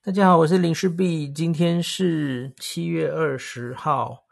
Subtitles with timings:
[0.00, 4.24] 大家好，我是林氏璧，今天是七月二十号。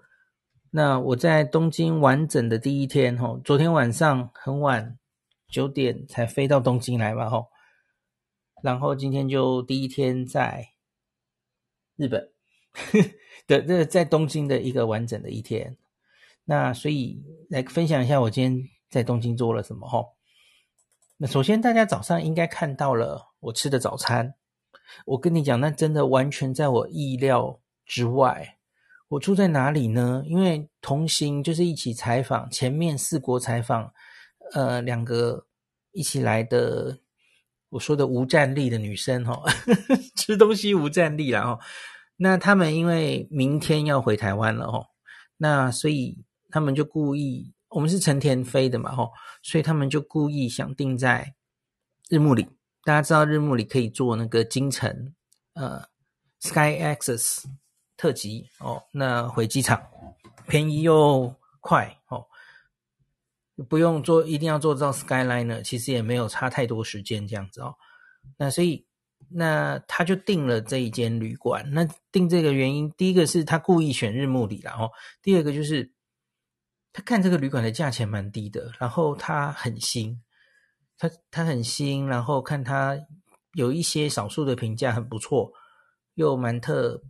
[0.71, 4.97] 那我在东京完整的第一天，吼，昨天晚上很晚
[5.49, 7.49] 九点才飞到东京来嘛，吼，
[8.62, 10.68] 然后今天就第一天在
[11.96, 12.30] 日本
[13.48, 15.77] 的这在东京的一个完整的一天。
[16.45, 20.14] 那所以来分享一下我今天在东京做了什么，吼。
[21.17, 24.37] 那首先大家早上应该看到了我吃的早餐。
[25.05, 28.55] 我跟你讲，那真的完全在我意料之外。
[29.09, 30.24] 我住在哪里呢？
[30.27, 33.92] 因为同行就是一起采访，前面四国采访，
[34.52, 35.47] 呃，两个
[35.92, 36.98] 一起来的，
[37.69, 39.41] 我说的无战力的女生哈，
[40.16, 41.64] 吃东西无战力了哈。
[42.16, 44.89] 那他们因为明天要回台湾了哈，
[45.37, 49.09] 那所以他们就故意，我们是成田飞的嘛哈，
[49.41, 51.37] 所以他们就故意想定在
[52.09, 52.55] 日暮里。
[52.87, 55.13] 大家知道日暮里可以坐那个京城
[55.55, 55.83] 呃
[56.39, 57.43] Sky Access
[57.97, 59.83] 特急哦，那回机场
[60.47, 62.27] 便宜又快哦，
[63.69, 67.75] 不用坐，一定要坐到 Skyliner，其实也没有差太多时间这样子哦。
[68.37, 68.87] 那所以
[69.31, 71.69] 那他就订了这一间旅馆。
[71.73, 75.91] 那订这个原因，第一个是他故意选日暮里啦哦，第二个就是
[76.93, 80.23] 他看这个旅馆的价钱蛮低的，然后他很新。
[80.98, 82.98] 他他很新，然后看他
[83.52, 85.53] 有一些少数的评价很不错，
[86.14, 87.03] 又蛮特。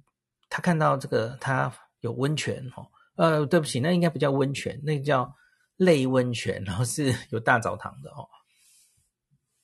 [0.48, 5.34] 他看到这个，他有温泉哦，呃，对不起，那应该不叫温泉，那个叫
[5.77, 8.28] 类温泉，然后是 有大澡堂的哦。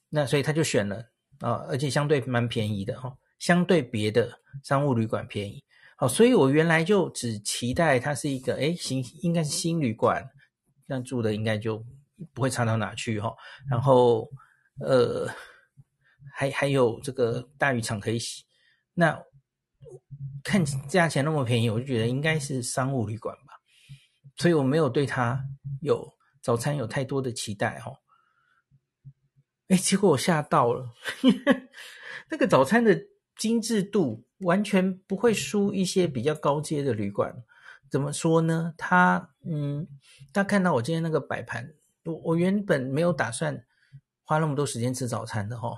[0.09, 1.05] 那所以他就选了
[1.39, 5.64] 啊、而且相对蛮便宜的哦，相对别的商务旅馆便宜。
[5.97, 10.29] 好、哦，所以我原来就只期待它是一个诶新，应该是新旅馆，
[10.86, 11.84] 那住的应该就。
[12.33, 13.34] 不会差到哪去哈，
[13.70, 14.31] 然后
[14.81, 15.28] 呃，
[16.33, 18.45] 还还有这个大浴场可以洗，
[18.95, 19.23] 那
[20.42, 23.55] 看价钱那么便宜，我就觉得应该是商务旅馆吧，
[24.37, 25.45] 所以我没有对它
[25.81, 27.92] 有早餐有太多的期待哈。
[29.68, 30.91] 哎，结果我吓到了，
[32.30, 32.98] 那个早餐的
[33.36, 37.35] 精致度完全不会输一些比较高阶的旅馆。
[37.91, 38.74] 怎么说呢？
[38.79, 39.86] 他嗯，
[40.33, 41.74] 他看到我今天那个摆盘。
[42.05, 43.64] 我我原本没有打算
[44.24, 45.77] 花那么多时间吃早餐的齁，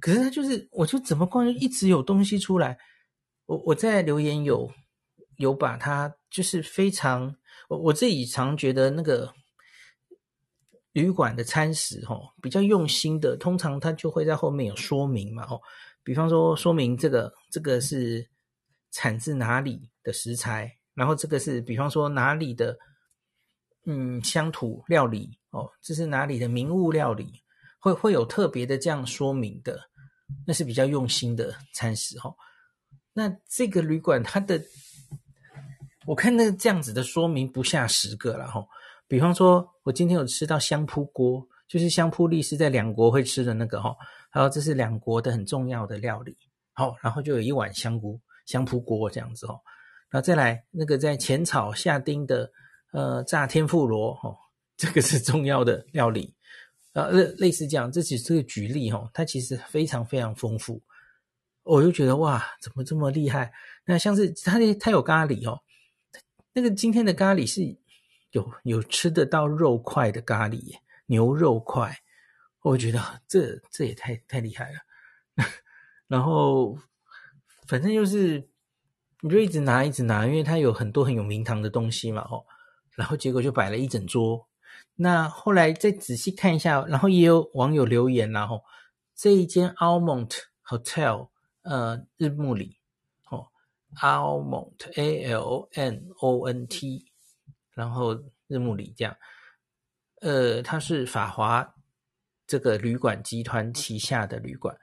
[0.00, 2.78] 可是他就是，我就怎么逛一直有东西出来。
[3.46, 4.70] 我我在留言有
[5.36, 7.34] 有把它就是非常，
[7.68, 9.34] 我我自己常觉得那个
[10.92, 15.60] 旅馆的餐食齁比较用心的，通常他就会在后面有说明嘛哦，
[16.04, 18.28] 比方说说明这个这个是
[18.92, 22.78] 产自哪里的食材，然后这个是比方说哪里的。
[23.84, 27.42] 嗯，乡土料理哦，这是哪里的名物料理？
[27.80, 29.76] 会会有特别的这样说明的，
[30.46, 32.34] 那是比较用心的餐食哈、哦。
[33.12, 34.62] 那这个旅馆它的，
[36.06, 38.68] 我看那这样子的说明不下十个了哈、哦。
[39.08, 43.96] 比方说，我今天有吃到香扑锅，就是香扑力是在两国会吃的那个哈、哦，
[44.30, 46.38] 还有这是两国的很重要的料理。
[46.72, 49.58] 好，然后就有一碗香菇香扑锅这样子哦。
[50.08, 52.48] 然后再来那个在浅草下町的。
[52.92, 54.36] 呃，炸天妇罗哦，
[54.76, 56.34] 这个是重要的料理，
[56.92, 60.82] 呃，类类似这样，这只是个举例哦，它其实非常非常丰富，
[61.62, 63.50] 我就觉得哇，怎么这么厉害？
[63.86, 65.62] 那像是它它有咖喱哦，
[66.52, 67.76] 那个今天的咖喱是
[68.32, 70.60] 有有吃得到肉块的咖喱，
[71.06, 71.96] 牛肉块，
[72.60, 74.78] 我觉得这这也太太厉害了。
[76.08, 76.76] 然后
[77.66, 78.46] 反正就是
[79.22, 82.44] 你就一直拿一直拿，因为它有很多很有名堂的东西嘛，哦。
[82.96, 84.46] 然后结果就摆了一整桌，
[84.96, 88.62] 那后来再仔细看一下，然后也有网友留言，然后
[89.14, 90.30] 这一间 Almont
[90.66, 91.28] Hotel，
[91.62, 92.76] 呃，日暮里，
[93.30, 93.48] 哦
[93.96, 97.06] ，Almont A L N O N T，
[97.72, 98.14] 然后
[98.46, 99.16] 日暮里这样，
[100.20, 101.74] 呃，它是法华
[102.46, 104.76] 这个旅馆集团旗下的旅馆。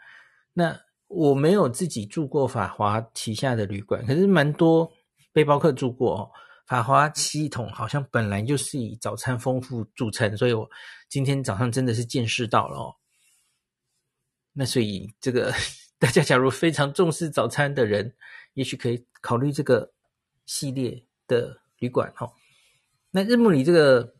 [0.53, 4.91] 那我没有自己住过法华旗下的旅馆，可是蛮多
[5.31, 6.31] 背包客住过哦。
[6.69, 10.69] 法华系统好像本来就是以早餐丰富著称，所以我
[11.09, 12.95] 今天早上真的是见识到了哦。
[14.53, 15.51] 那所以这个
[15.97, 18.15] 大家假如非常重视早餐的人，
[18.53, 19.91] 也许可以考虑这个
[20.45, 22.31] 系列的旅馆哦。
[23.09, 24.13] 那日暮里这个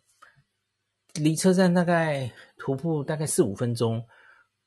[1.14, 4.04] 离车站大概徒步大概四五分钟，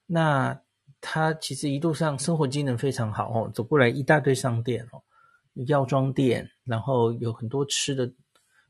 [0.06, 0.62] 那
[1.00, 5.02] 它其实一路上生活机能非常好哦，走过来一大堆商店哦。
[5.66, 8.12] 药妆店，然后有很多吃的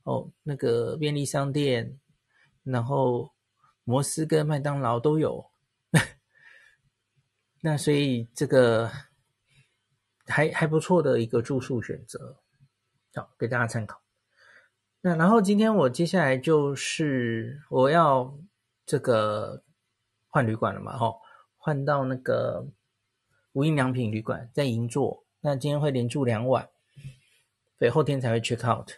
[0.04, 1.98] 哦，那个便利商店，
[2.62, 3.32] 然后
[3.84, 5.50] 摩斯跟麦当劳都有。
[7.60, 8.90] 那所以这个
[10.26, 12.40] 还还不错的一个住宿选择，
[13.14, 14.02] 好给大家参考。
[15.00, 18.38] 那然后今天我接下来就是我要
[18.86, 19.62] 这个
[20.28, 21.20] 换旅馆了嘛，吼，
[21.56, 22.66] 换到那个
[23.52, 25.24] 无印良品旅馆在银座。
[25.40, 26.68] 那今天会连住两晚，
[27.82, 28.92] 所以后天才会 check out。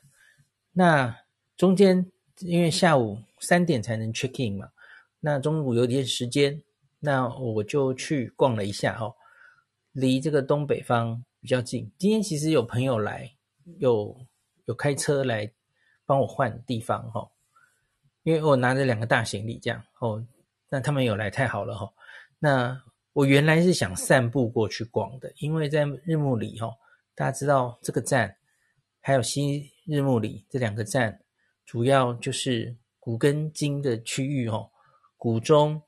[0.72, 1.16] 那
[1.56, 4.68] 中间因为下午三点才能 check in 嘛，
[5.20, 6.62] 那中午有点时间，
[7.00, 9.14] 那我就去逛了一下哦，
[9.92, 11.90] 离这个东北方比较近。
[11.96, 13.34] 今天其实有朋友来，
[13.78, 14.14] 有
[14.66, 15.50] 有开车来
[16.04, 17.30] 帮我换地方哈，
[18.22, 20.22] 因为我拿着两个大行李这样哦，
[20.68, 21.90] 那他们有来太好了哈，
[22.38, 22.82] 那。
[23.14, 26.76] 我原来是想散步过去逛的，因为在日暮里哈，
[27.14, 28.36] 大家知道这个站，
[29.06, 31.22] 还有西日暮里这两个站，
[31.66, 34.70] 主要就是古跟今的区域哈，
[35.18, 35.82] 古中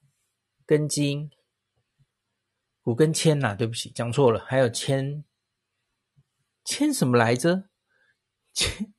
[0.67, 1.31] 跟今，
[2.83, 5.25] 古跟谦呐，对不起，讲错了，还有千，
[6.63, 7.71] 千什么来着？
[8.53, 8.93] 千，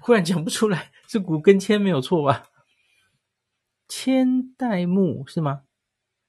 [0.00, 2.48] 忽然讲不出来，是古跟谦没有错吧？
[3.88, 5.64] 千代目是吗？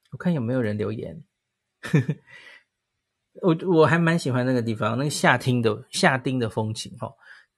[0.09, 1.23] 我看有没有人留言，
[3.41, 7.11] 我我还蛮喜欢那个地方，那个夏町的夏町的风情哈。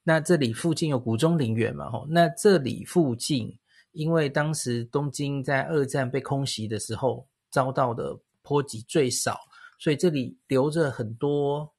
[0.04, 2.06] 那这里附近有谷中陵园嘛哈。
[2.10, 3.58] 那这里附近，
[3.92, 9.40] 因为当时东京在二战被空袭的时候遭到的波及最少，
[9.80, 11.74] 所以这里留着很多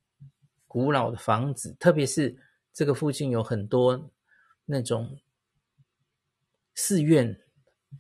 [0.66, 2.37] 古老的房子，特别是
[2.72, 4.10] 这个附近有很多
[4.64, 5.08] 那种
[6.75, 7.38] 寺院。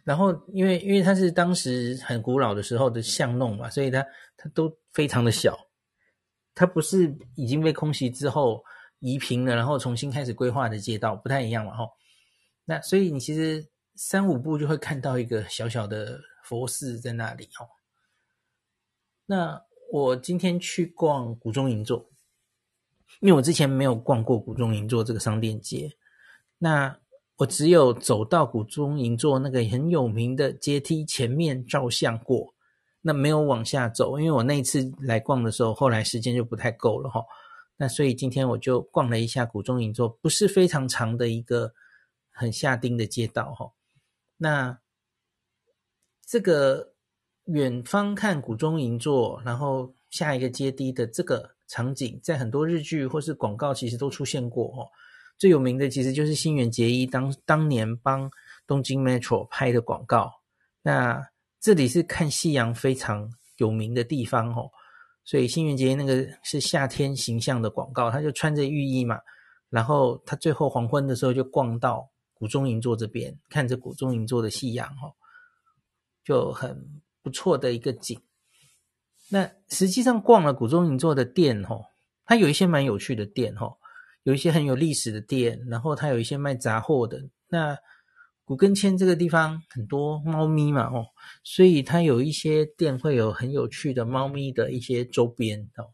[0.04, 4.04] 然后，因为因为它是当时很古老的时候的巷弄嘛，所以它
[4.36, 5.56] 它都非常的小，
[6.56, 8.64] 它不是已经被空袭之后
[8.98, 11.90] 夷平了，然后重新开始规划的街道，不太一样嘛，吼。
[12.64, 17.70] 那所以你其实三五步就会看到一个小小的佛寺在那里，哦。
[19.26, 19.62] 那
[19.92, 22.10] 我今天去逛古中银座，
[23.20, 25.96] 因为我之前没有逛过古中银座这个商店街，
[26.58, 26.98] 那。
[27.38, 32.54] 我只有走到古中银座那个很有名的阶梯前面照相过，
[33.06, 37.24] 那没有往下走，因为我那一次来逛的时候，后来时间就不太够了哈。
[37.76, 41.72] 那所以今天我就逛了一下谷中银座，不是非常长的一个
[42.32, 43.70] 很下丁的街道哈。
[44.38, 44.80] 那
[46.26, 46.94] 这个
[47.44, 54.84] 远方看谷中银座，然后下一个阶梯的这个场景，在很多日剧或是广告其实都出现过哈。
[55.38, 58.28] 最有名的其实就是新垣结衣当当年帮
[58.66, 60.32] 东京 Metro 拍的广告。
[60.82, 61.28] 那
[61.60, 64.70] 这里是看夕阳非常有名的地方哦，
[65.24, 69.18] 所以新垣结衣那个是夏天形象的广告，他就穿着浴衣嘛，
[69.70, 75.14] 然后他最后黄昏的时候就逛到古中银座这边，看着古中银座的夕阳哦，
[76.24, 78.20] 就很不错的一个景。
[79.30, 81.86] 那实际上逛了古中银座的店哦，
[82.24, 83.76] 它有一些蛮有趣的店哦。
[84.22, 87.16] 有一些很有历史的店，然后它有一些卖杂货的。
[87.46, 87.78] 那
[88.46, 91.08] 古根千这个地方很多猫咪嘛，哦，
[91.42, 95.90] 所以它有一些店会有很有趣的猫咪的一些周边哦。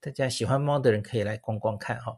[0.00, 2.16] 大家喜欢猫的人可以来逛逛看哈。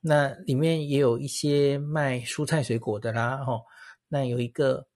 [0.00, 3.60] 那里面也有一些卖蔬菜水果的啦，哈。
[4.08, 4.88] 那有一个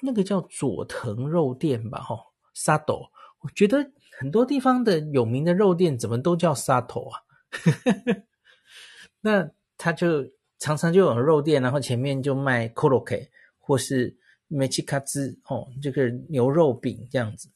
[0.00, 2.16] 那个叫佐藤肉店吧，哈，
[2.54, 3.10] 沙斗。
[3.40, 7.20] 我觉得很多地方的有名的肉店怎么都叫沙头啊？
[9.20, 10.24] 那他就
[10.60, 13.26] 常常就有肉店，然后前面就卖 koroke
[13.58, 14.16] 或是
[14.48, 17.48] mechikatsu 哦，这个牛肉饼这样子。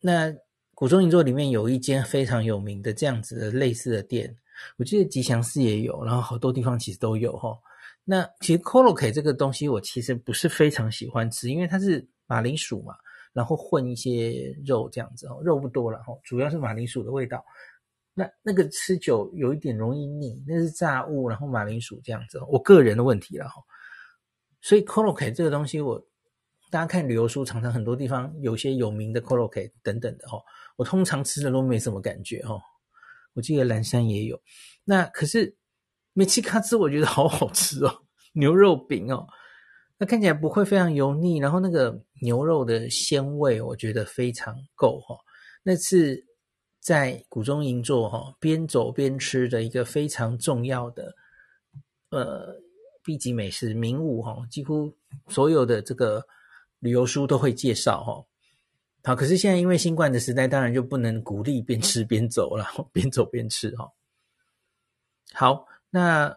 [0.00, 0.34] 那
[0.74, 4.36] 古中银座里面有一间非常有名的这样子的类似的店，
[4.76, 7.56] 我记得吉祥寺也有，然后好多地方其实都有哈。
[8.04, 12.96] 那其实 koroke 这个东西我其实不是非常喜欢吃，因为它是马铃薯嘛，
[13.32, 17.44] 然后混一些肉这样子哦，肉不多了哈，主要是马铃薯的味道。
[18.14, 23.54] 那那个吃久有一点容易腻，那是炸物，然后马铃薯这样子，我个人的问题了哈。
[24.60, 25.98] 所以 Koroke 这个东西我，
[26.70, 30.38] 大家看旅游书，常常很多地方有些有名的 Koroke 等等的哈，
[30.76, 32.60] 我通常吃的都没什么感觉哈。
[33.32, 34.38] 我记得岚山也有，
[34.84, 35.56] 那可是
[36.12, 38.02] 梅奇卡兹我觉得好好吃哦，
[38.34, 39.26] 牛肉饼哦，
[39.96, 45.16] 那看起来不会非常油腻，然后那个牛肉的鲜味我觉得非常够哈。
[45.62, 46.26] 那次。
[46.82, 51.14] 在古中银座哈，边走边吃的一个非常重要的
[52.10, 52.60] 呃
[53.04, 54.92] B 级美食名物哈，几乎
[55.28, 56.26] 所有的这个
[56.80, 58.24] 旅游书都会介绍哈。
[59.04, 63.88] 好，可是现在因为新冠的时代，当然就不能鼓励边吃边走了， 边走边吃哈。
[65.34, 66.36] 好，那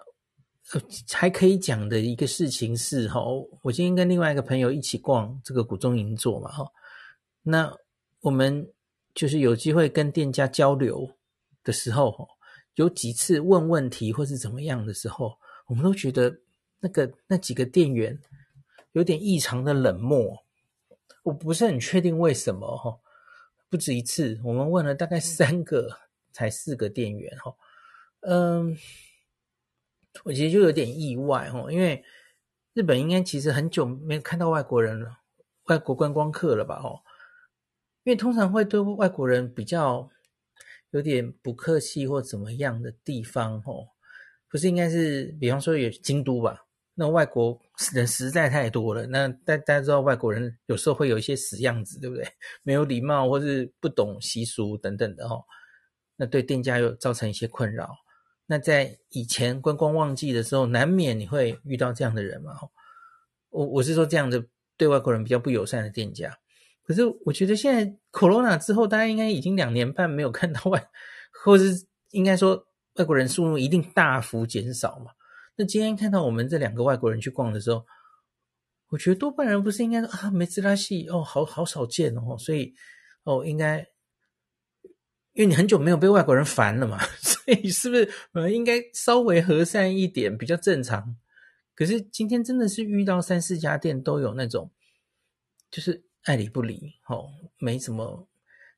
[1.12, 3.20] 还可以讲的一个事情是哈，
[3.64, 6.72] 我今天跟另外一个朋友一起逛这个古中银座嘛哈，
[7.42, 7.76] 那
[8.22, 8.72] 我们。
[9.16, 11.10] 就是有机会跟店家交流
[11.64, 12.28] 的时候，
[12.76, 16.42] 有几次问问题或是怎么样的时候，我们都觉得
[16.82, 18.20] 那个那几个店员
[18.92, 20.44] 有点异常的冷漠。
[21.24, 23.00] 我不是很确定为什么哈，
[23.68, 25.90] 不止一次，我们问了大概三个，
[26.32, 27.56] 才四个店员哈，
[28.20, 28.78] 嗯，
[30.24, 32.04] 我其实就有点意外哈，因为
[32.74, 35.18] 日本应该其实很久没有看到外国人了，
[35.64, 37.02] 外国观光客了吧哈，
[38.06, 40.08] 因为通常会对外国人比较
[40.92, 43.90] 有点不客气或怎么样的地方哦，
[44.48, 46.62] 不是应该是比方说有京都吧。
[46.94, 47.60] 那外国
[47.94, 52.26] 人实在太多了，那大大家知道外国人有时候会有一些死样子，对不对？
[52.64, 55.44] 没有礼貌或是不懂习俗等等的哦，
[56.16, 57.90] 那对店家又造成一些困扰。
[58.46, 62.54] 那在以前观光旺季的时候，难免你会遇到这样的人嘛。
[63.50, 64.46] 我我是说这样的
[64.78, 66.38] 对外国人比较不友善的店家。
[66.86, 70.88] 可是我觉得现在 Corona 之后，大家应该已经两年半没有看到外，
[71.44, 75.12] 或是应该说外国人数目一定大幅减少嘛。
[75.56, 77.86] 那今天看到我们这两个外国人去逛的时候，
[78.90, 82.74] 我觉得多半人不是应该说啊，梅兹拉系哦，好好少见哦，所以
[83.24, 83.80] 哦，应该
[85.34, 91.18] 因为你很久没有被外国人烦了嘛， 所以是不是呃应该稍微和善一点比较正常？
[91.74, 94.72] 可是今天真的是遇到三四家店都有那种，
[95.72, 98.28] 就是爱理不理哦，没什么。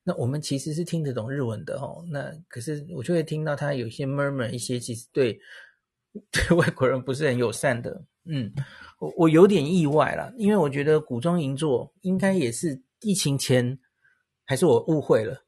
[0.04, 5.38] 那我们其实是听得懂日文的哦，那可是我就会听到他有一些 murmur 一些，其实对。
[6.32, 8.50] 对外国人不是很友善的，嗯，
[8.98, 13.78] 我我有点意外啦，因为我觉得古装银座应该也是疫情前，
[14.44, 15.44] 还是我误会了？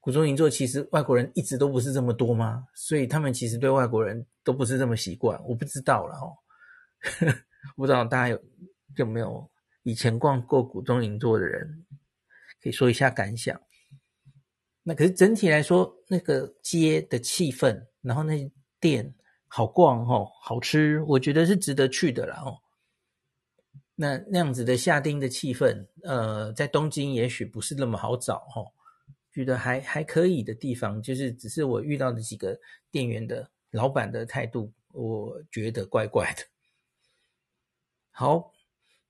[0.00, 2.64] 古装银座其实外国人一直都不是这么多吗？
[2.74, 6.32] 所以他们其实对外国人都不是这么习惯，我不知道了哦。
[7.76, 8.40] 不知道大家有
[8.96, 9.50] 有没有
[9.84, 11.86] 以前逛过古中银座的人，
[12.60, 13.58] 可以说一下感想。
[14.82, 18.50] 那可是整体来说，那个街的气氛，然后那
[18.80, 19.14] 店。
[19.46, 22.58] 好逛哦，好吃，我觉得是值得去的啦哦。
[23.94, 28.66] 那那样子的夏町的气氛，呃，在东京也许不是那么好找哦。
[29.32, 32.58] 觉得还还可以的地方，就是只是我遇到的几个
[32.90, 36.42] 店员的老板的态度，我觉得怪怪的。
[38.10, 38.52] 好，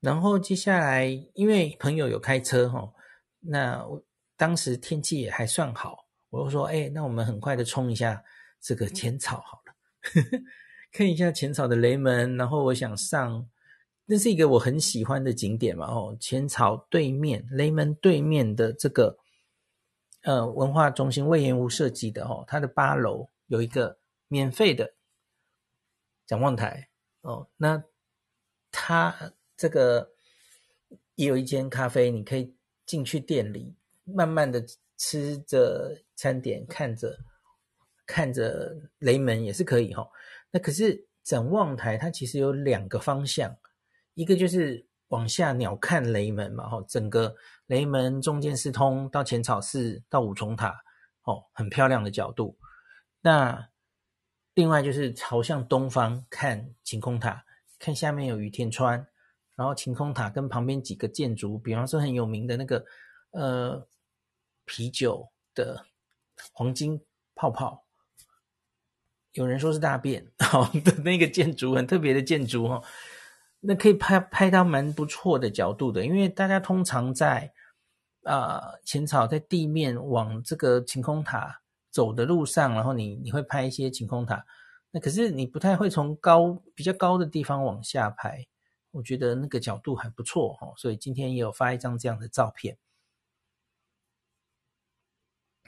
[0.05, 2.93] 然后接下来因为朋友有开车哈，
[3.41, 4.05] 那我
[4.37, 8.23] 当时天气也还算好，我就说，哎，那我们很快的冲一下
[8.61, 9.75] 这个浅草好了。
[10.93, 13.49] 看一下浅草的雷门，然后我想上，
[14.05, 15.87] 那是一个我很喜欢的景点嘛。
[15.87, 19.17] 哦，浅草对面雷门对面的这个
[20.23, 24.95] 呃文化中心隈研吾设计的哦，它的八楼有一个免费的
[26.27, 26.91] 展望台
[27.23, 27.49] 哦。
[27.57, 27.83] 那
[28.71, 30.13] 它这个
[31.15, 32.55] 也有一间咖啡，你可以
[32.87, 34.65] 进去店里，慢慢的
[34.97, 37.19] 吃着餐点，看着。
[38.07, 40.07] 看着雷门也是可以哈，
[40.51, 43.57] 那可是展望台它其实有两个方向，
[44.13, 47.35] 一个就是往下鸟瞰雷门嘛，哈，整个
[47.65, 50.85] 雷门中间是通到浅草寺到五重塔，
[51.23, 52.59] 哦，很漂亮的角度。
[53.23, 53.71] 那
[54.53, 57.47] 另外就是朝向东方看晴空塔，
[57.79, 59.09] 看下面有雨天川，
[59.57, 62.85] 然后晴空塔跟旁边几个建筑，比方说很有名的那个
[63.31, 63.87] 呃
[64.65, 65.87] 啤酒的
[66.53, 67.01] 黄金
[67.35, 67.85] 泡泡。
[69.33, 72.81] 有人说是大便好的那个建筑，很特别的建筑哈，
[73.59, 77.53] 那可以拍拍到蛮不错的角度的，因为大家通常在
[78.23, 84.47] 啊浅草在地面往这个晴空塔走的路上，然后你你会拍一些晴空塔，
[84.93, 88.47] 那可是你不太会从高比较高的地方往下拍，
[88.95, 92.79] 我觉得那个角度还不错哈，所以今天也有发一张这样的照片，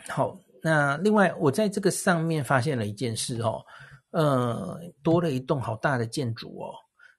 [0.09, 0.41] 好。
[0.63, 3.65] 那另外，我在这个上面发现了一件事哦，
[4.11, 6.75] 呃，多了一栋好大的建筑哦，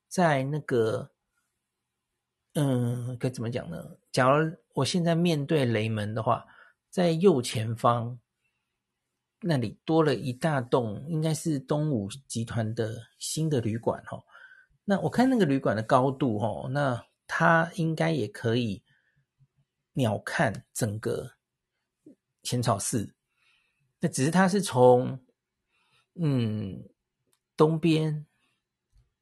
[0.10, 1.10] 在那个，
[2.56, 3.96] 嗯、该怎么讲呢？
[4.12, 6.46] 假如我现在面对雷门的话，
[6.90, 8.20] 在右前方
[9.40, 14.22] 那里多了一大栋，应该是东武集团的新的旅馆哦。
[14.90, 18.82] 那我看那个旅馆的高度哦，那它应该也可以
[19.92, 21.34] 鸟瞰整个
[22.42, 23.14] 浅草寺。
[24.00, 25.20] 那只是它是从
[26.16, 26.88] 嗯
[27.58, 28.26] 东边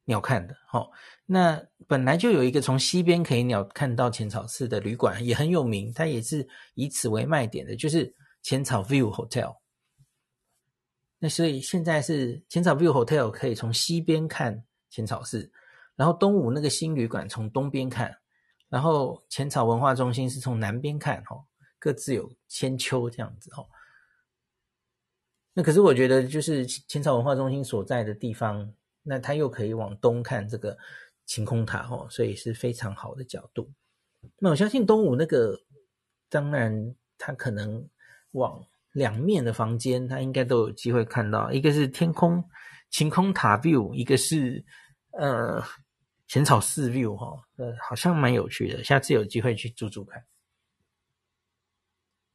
[0.04, 0.88] 鸟瞰的，哦，
[1.24, 9.56] 那本来就有一个从西边可以鸟瞰到浅草寺的旅馆，也很有名，它也是以此为卖点的，就是浅草 View Hotel。
[11.18, 14.64] 那所以现在是浅草 View Hotel 可以从西边看
[14.96, 15.52] 浅草寺，
[15.94, 18.16] 然后东武那个新旅馆从东边看，
[18.70, 21.44] 然后浅草文化中心是从南边看，哦，
[21.78, 23.66] 各自有千秋这样子哦。
[25.52, 28.72] 那可是我觉得，就是浅草文化中心所在的地方，
[29.02, 30.78] 那它又可以往东看这个
[31.26, 33.70] 晴空塔哦，所以是非常好的角度。
[34.38, 35.60] 那我相信东武那个，
[36.30, 37.86] 当然它可能
[38.30, 42.42] 往两面的房间，它应该都有机会看到，一个是天空
[42.88, 44.64] 晴空塔 view，一个是
[45.18, 45.62] 呃
[46.26, 50.24] 浅草寺 view 哈，呃好像蛮有趣的，下次有机会去住住看。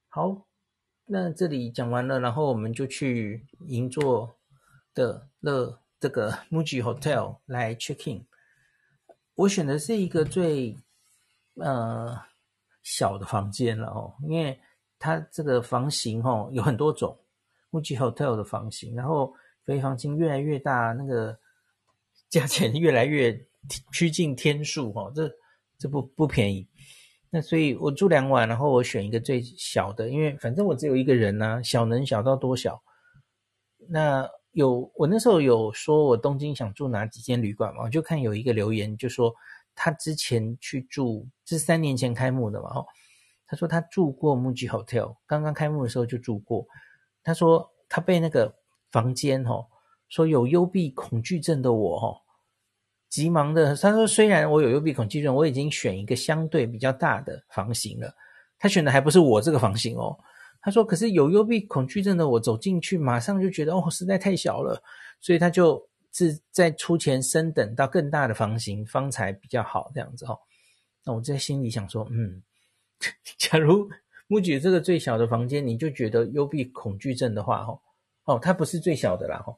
[0.10, 0.48] 好。
[1.14, 4.34] 那这里讲完了，然后我们就去银座
[4.94, 8.26] 的乐这个 MUJI Hotel 来 check in。
[9.36, 10.78] 我选的是一个最
[11.56, 12.18] 呃
[12.82, 14.58] 小的房间了哦，因为
[15.00, 17.20] 它这个房型哦有很多种
[17.72, 19.36] MUJI Hotel 的房型，然后
[19.66, 21.38] 飞房间越来越大，那个
[22.32, 23.40] 价钱越来越
[23.94, 25.32] 趋近天数哦，这
[25.78, 26.68] 这不不便宜。
[27.30, 32.82] 那所以我住两晚，然后我选一个最小的，因为反正我只有一个人呐、小能小到多小？
[33.90, 39.34] 那有我那时候有说我东京想住哪几间旅馆嘛，我就看有一个留言就说
[39.76, 42.86] 他之前去住，是三年前开幕的嘛，哦，
[43.48, 46.66] 他说他住过 MUJI Hotel，刚刚开幕的时候就住过，
[47.24, 48.54] 他说他被那个
[48.92, 49.66] 房间哦，
[50.12, 52.22] 说有幽闭恐惧症的我哦。
[53.10, 58.16] 急忙的，他说：“虽然我有幽闭恐惧症，我已经选一个相对比较大的房型了。
[58.58, 60.18] 他选的还不是我这个房型哦。
[60.62, 64.82] 他说，可是有幽闭恐惧症的我走进去，马上就觉得哦，实在太小了，
[65.20, 70.40] 所以他就是在出钱升等到更大的房型，方才比较好这样子哦。
[71.04, 72.42] 那我在心里想说，嗯，
[73.38, 73.90] 假如
[74.30, 77.80] MUJI 这个最小的房间，你就觉得幽闭恐惧症的话，哦，
[78.24, 79.58] 哦，它不是最小的啦，哦，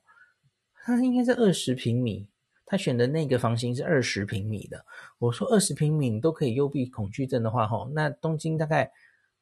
[0.83, 2.27] 他应该是二十平米。”
[2.65, 4.83] 他选的那个房型是二十平米的。
[5.19, 8.91] 我说二十平米都可以幽闭恐惧症的话，吼，那东京大概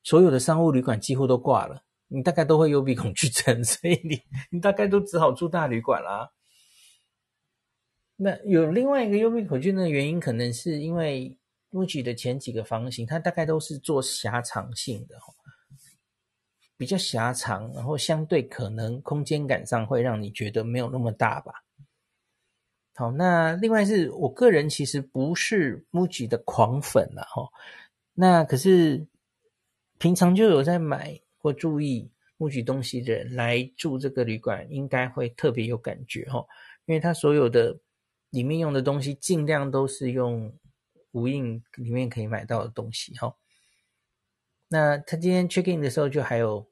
[0.03, 6.31] 所有的商务旅馆几乎都挂了，你大概都会幽闭恐惧症， 所以你你大概都只好住大旅馆啦。
[8.17, 11.37] 那有另外一个幽闭恐惧症的原因，可能是因为
[11.71, 15.15] MUJI 的前几个房型，它大概都是做狭长性的，
[16.81, 21.63] 比较狭长，然后相对可能空间感上会让你觉得没有那么大吧。
[22.95, 27.47] 好，那另外是我个人其实不是 MUJI 的狂粉了哈，
[28.15, 29.05] 那可是
[29.99, 36.43] 平常就有在买或注意 MUJI 东西的人来住这个旅馆，应该会特别有感觉哈，
[36.87, 37.77] 因为它所有的
[38.31, 40.51] 里面用的东西尽量都是用
[41.11, 43.35] 无印里面可以买到的东西哈。
[44.67, 46.70] 那他今天 check in 的时候就还有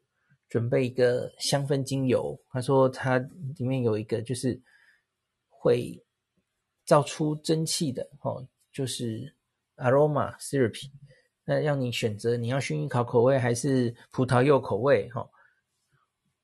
[0.49, 3.17] 准备一个香氛精油，他说他
[3.57, 4.61] 里面有一个就是
[5.47, 6.03] 会。
[6.85, 9.31] 造出蒸汽的哦，就是
[9.75, 10.89] aroma therapy。
[11.45, 15.29] 那让你选择你要薰衣草口味还是葡萄柚口味哈、哦？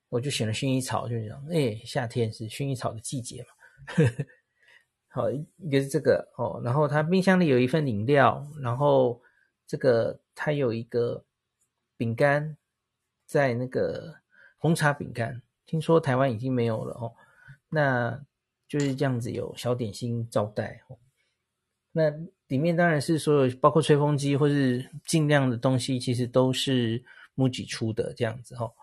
[0.07, 3.47] 我就选了薰衣草，就是讲，哎，夏天是薰衣草的季节嘛。
[5.07, 9.19] 好，一个是这个哦，然后它冰箱里有一份饮料，然后
[9.65, 11.25] 这个它有一个
[11.97, 12.55] 饼干，
[13.25, 14.15] 在那个
[14.57, 17.13] 红茶饼干，听说台湾已经没有了哦。
[17.69, 18.23] 那
[18.67, 20.97] 就是这样子，有小点心招待哦。
[21.91, 22.09] 那
[22.47, 27.03] 里面当然是所有包括吹风机或是尽量的东西，其实都是
[27.35, 28.73] MUJI 出的这样子哦。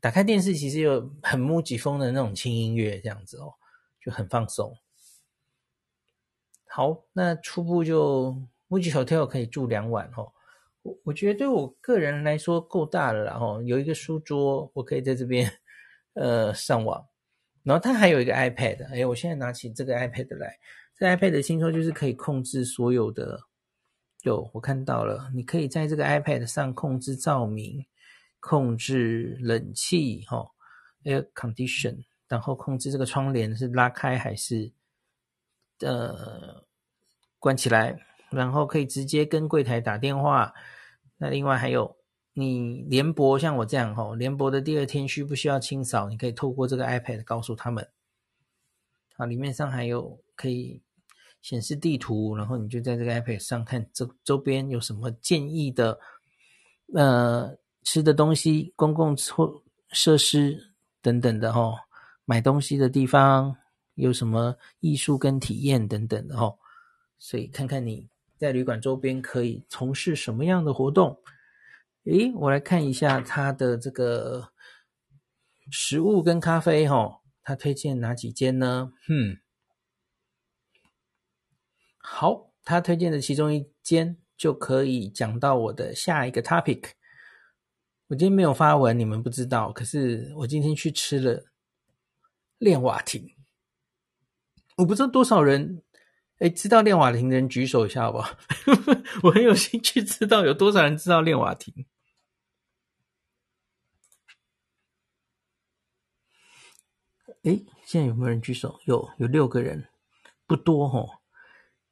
[0.00, 3.54] 打开电视，其实有很 MUJI 风的那种轻音乐，这样子哦，
[4.00, 4.76] 就很放松。
[6.66, 8.36] 好，那初步就
[8.68, 10.32] MUJI Hotel 可以住两晚哦。
[10.84, 15.50] 我我觉得对我个人来说够大了然后，有一个书桌，我可以在这边
[16.12, 17.08] 呃上网。
[17.62, 20.58] 然后它还有一个 iPad，哎，我现在拿起这个 iPad 来，
[20.94, 23.40] 这 iPad 的听说就是可以控制所有的，
[24.24, 27.86] 有我看到了，你可以在这个 iPad 上控制照明，
[28.38, 30.46] 控制冷气，哈
[31.04, 34.70] ，Air Condition，然后控制这个窗帘是拉开还是
[35.80, 36.66] 呃
[37.38, 37.98] 关起来，
[38.34, 40.52] 然后可以直接跟柜台打电话，
[41.16, 41.96] 那另外还有。
[42.36, 46.08] 你联博像我这样吼，联博的第二天需不需要清扫？
[46.08, 47.88] 你可以透过这个 iPad 告诉他们。
[49.16, 50.82] 啊，里面上还有可以
[51.42, 55.96] 显示地图，然后你就在这个 iPad 上看周周边有什么建议的，
[56.92, 61.76] 呃，吃的东西、公共设设施等等的吼，
[62.24, 63.56] 买东西的地方
[63.94, 66.58] 有什么艺术跟体验等等的吼，
[67.20, 71.22] 所以看看你在旅馆周边可以从事什么样的活动。
[72.04, 74.52] 诶，我来看一下他的这个
[75.70, 78.92] 食物跟咖啡，哈，他推荐哪几间呢？
[79.08, 79.38] 嗯，
[81.96, 86.90] 好，他推荐的其中一间就可以讲到我的下一个 topic。
[88.08, 89.72] 我今天没有发文，你们不知道。
[89.72, 91.46] 可是我今天去吃了
[92.58, 93.34] 练瓦亭，
[94.76, 95.82] 我不知道多少人
[96.38, 98.36] 哎知道练瓦亭的人举手一下好不好？
[99.22, 101.86] 我很有兴趣知道有多少人知道练瓦亭。
[107.44, 108.80] 哎，现在有没有人举手？
[108.84, 109.88] 有，有六个人，
[110.46, 111.20] 不多哦。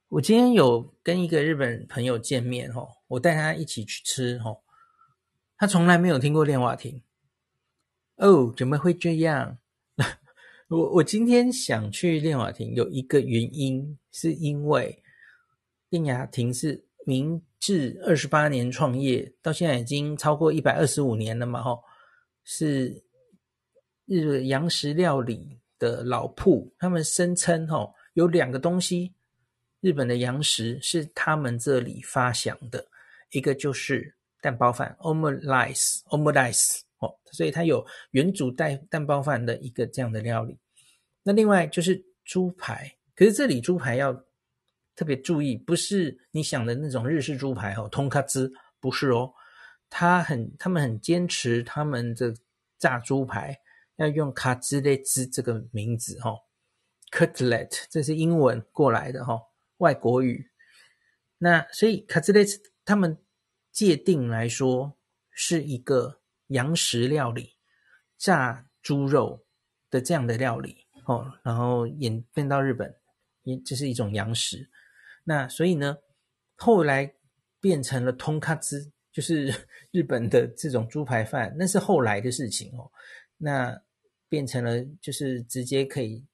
[0.09, 4.63] 我今天有跟一个日本朋友见面哦，我带他一起去吃哦，
[5.57, 7.03] 他从来没有听过练瓦亭。
[8.17, 9.59] 哦，怎么会这样？
[10.73, 15.03] 我我今天想去练瓦亭有一个原因，是因为
[15.91, 21.83] 练雅亭是明治二十八年创业，到现在已经超过一百二十五年了嘛，吼，
[22.43, 23.05] 是
[24.07, 29.13] 日本洋食料理的老铺，他们声称吼有两个东西。
[29.81, 32.87] 日本的洋食是他们这里发祥的，
[33.33, 40.57] 一个就是蛋包饭 （omelette），omelette 哦，所以它有原煮带蛋包饭的一个这样的料理。
[41.23, 44.13] 那另外就是猪排，可是这里猪排要
[44.95, 49.33] 特别注意，不是你想的那种日式猪排哦，通卡兹不是哦，
[49.89, 52.35] 他很他们很坚持他们的
[52.79, 53.59] 炸猪排
[53.97, 56.41] 要用卡兹雷兹这个名字哦
[57.11, 59.43] ，cutlet 这是英文过来的哈、哦。
[59.79, 60.49] 外国语，
[61.39, 63.19] 那所以卡兹雷兹他们
[63.73, 64.97] 界定来说
[65.31, 67.57] 是一个洋食料理，
[68.17, 69.45] 炸猪肉
[69.91, 72.95] 的这样的料理哦，然后演变到日本，
[73.43, 74.69] 也这是一种洋食。
[75.25, 75.97] 那所以呢，
[76.57, 77.15] 后来
[77.61, 79.53] 变成了通卡兹，就是
[79.91, 82.91] 日本的这种猪排饭，那是后来的事情哦。
[83.37, 83.81] 那
[84.29, 86.25] 变成了就是直接可以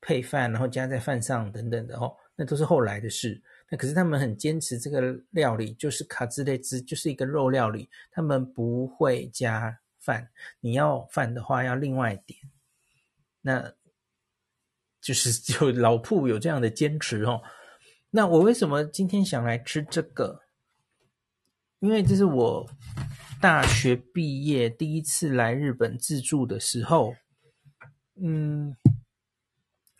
[0.00, 2.14] 配饭，然后加在饭上等等的哦。
[2.34, 3.42] 那都是后来的事。
[3.68, 10.30] 那可是他们很坚持这个料理，就是卡兹类兹，就是一个肉料理，他们不会加饭。
[10.60, 12.38] 你要饭的话，要另外点。
[13.42, 13.74] 那
[15.00, 17.42] 就是 就老铺有这样的坚持哦。
[18.10, 20.40] 那我为什么今天想来吃这个？
[21.80, 22.68] 因为这是我
[23.40, 27.14] 大学毕业第一次来日本自助的时候。
[28.20, 28.76] 嗯，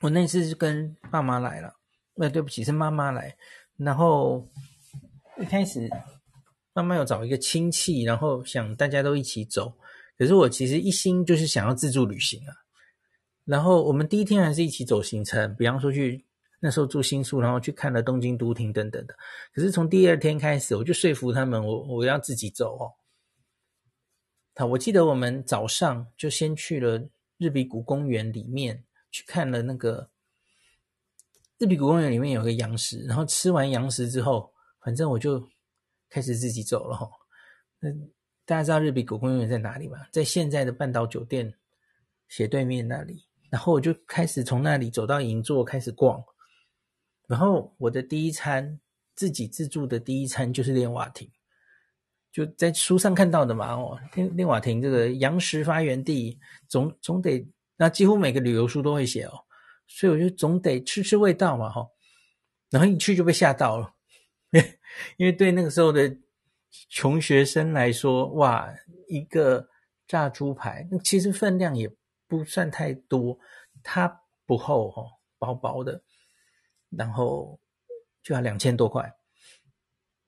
[0.01, 1.75] 我那次是跟爸妈来了。
[2.15, 3.37] 那对不起，是妈妈来。
[3.77, 4.51] 然后
[5.41, 5.89] 一开始
[6.73, 9.73] 妈妈有找一个亲戚，然后想大家都一起走。
[10.17, 12.53] 可是我其实一心就是想要自助旅行啊。
[13.49, 16.23] 然后我们第一天还是一起走行程，比方说去
[16.61, 19.17] 那时候住新宿，然后去看了东京都厅等等的。
[19.55, 22.93] 可是从第二天开始，我就说服他们，我我要自己走哦。
[24.55, 27.09] 好，我记得我们早上就先去了
[27.39, 30.11] 日比谷公园里面去看了那个。
[31.57, 35.49] 日比谷公园里面有个洋食，然后吃完洋食之后，反正我就
[36.11, 37.09] 开始自己走了哈。
[37.81, 37.91] 那
[38.45, 39.99] 大家知道日比谷公园在哪里吗？
[40.13, 41.55] 在现在的半岛酒店
[42.29, 43.25] 斜对面那里。
[43.51, 46.23] 然后我就开始从那里走到银座开始逛。
[47.27, 48.81] 然后我的第一餐
[49.15, 51.31] 自己自助的第一餐就是练瓦亭，
[52.33, 53.99] 就在书上看到的嘛哦。
[54.15, 59.45] 练练瓦亭这个洋食发源地，总总得那几乎每个旅游书都会写哦。
[59.87, 61.87] 所以我就总得吃吃味道嘛，哈，
[62.69, 63.95] 然后一去就被吓到了，
[65.17, 66.15] 因为对那个时候的
[66.91, 68.69] 穷学生来说，哇，
[69.09, 69.67] 一个
[70.07, 71.91] 炸猪排，那其实分量也
[72.29, 73.39] 不算太多，
[73.83, 75.03] 它不厚哈，
[75.39, 76.03] 薄薄的，
[76.91, 77.59] 然后
[78.23, 79.13] 就要两千多块，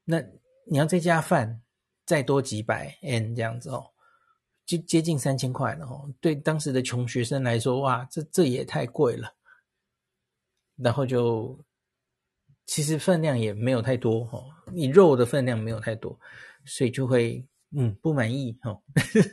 [0.05, 0.21] 那
[0.67, 1.63] 你要再加饭，
[2.05, 3.93] 再多几百 N 这样子哦，
[4.65, 9.37] 就接近三千块了哦，对当时的穷学生来说，哇，这这也太贵了。
[10.77, 11.63] 然后就
[12.65, 16.19] 其实分量也没有太多哦，你肉的分量没有太多，
[16.65, 18.83] 所以就会嗯不满意哦。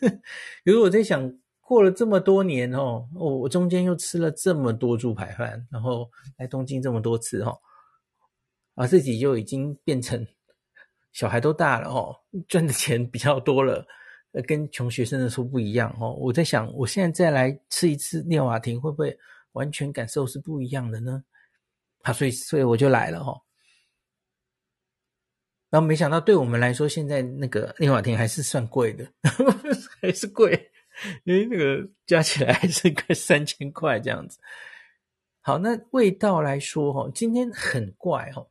[0.66, 7.60] 如果我在想，过了这么多年哦，我我中间又吃了这么多猪排饭，然后来东京这么多次哦，
[8.76, 10.26] 啊自己就已经变成
[11.12, 12.16] 小孩都大了哦，
[12.48, 13.86] 赚的钱比较多了，
[14.48, 16.14] 跟穷学生的时候不一样哦。
[16.14, 19.20] 我在想，我现在再来吃一次练瓦亭，会不会
[19.52, 21.22] 完全感受是不一样的呢？
[22.04, 23.38] 啊，所以所以我就来了哈，
[25.70, 29.06] 然后没想到对我们来说，现在那个练瓦亭还是算贵的，
[30.02, 30.72] 还是贵，
[31.24, 34.40] 因为那个加起来还是快三千块这样子。
[35.42, 38.48] 好，那味道来说哈，今天很怪哈，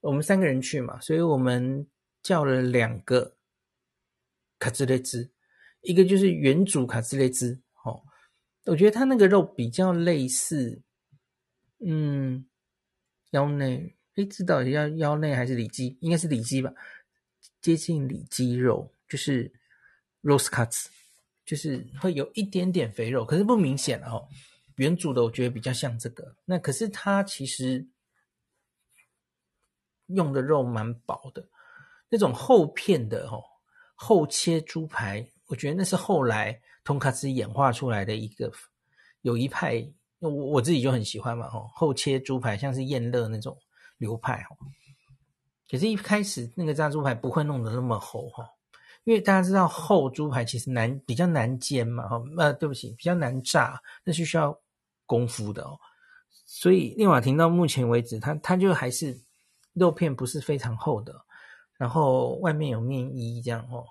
[0.00, 1.86] 我们三个人去嘛，所以我们
[2.22, 3.36] 叫了两个
[4.58, 5.30] 卡兹雷兹，
[5.82, 8.02] 一个就是原主卡兹雷兹，哦，
[8.64, 10.82] 我觉得它那个肉比较类似，
[11.84, 12.46] 嗯。
[13.32, 15.96] 腰内，诶，知道要腰内还是里脊？
[16.00, 16.74] 应该是里脊吧，
[17.62, 19.52] 接近里脊肉，就是
[20.24, 20.86] rose cuts，
[21.50, 24.24] 就是会有一点点肥肉，可是不明显哦。
[24.76, 27.84] 原主的我觉得比较像这个，那可是它其实
[30.06, 31.44] 用的肉蛮薄的，
[32.08, 33.42] 那种厚片的哦，
[33.96, 38.52] 厚切猪排，我觉得那是后来通卡斯演化出来的一个，
[39.22, 39.84] 有一派，
[40.20, 43.58] 我我自己就很喜欢嘛，吼，厚切猪排像是宴乐那种
[43.98, 44.54] 流派，哦，
[45.68, 48.48] 可是，一开始那个炸猪排不会弄得那么厚，哈。
[49.04, 54.60] 因为大家知道厚猪排其实难，比较难煎嘛，哈，呃，对不起，比较难炸，那是需要
[55.06, 55.78] 功夫的哦。
[56.44, 59.20] 所以令瓦廷到目前为止，它它就还是
[59.72, 61.24] 肉片不是非常厚的，
[61.78, 63.86] 然后外面有面衣这样哦。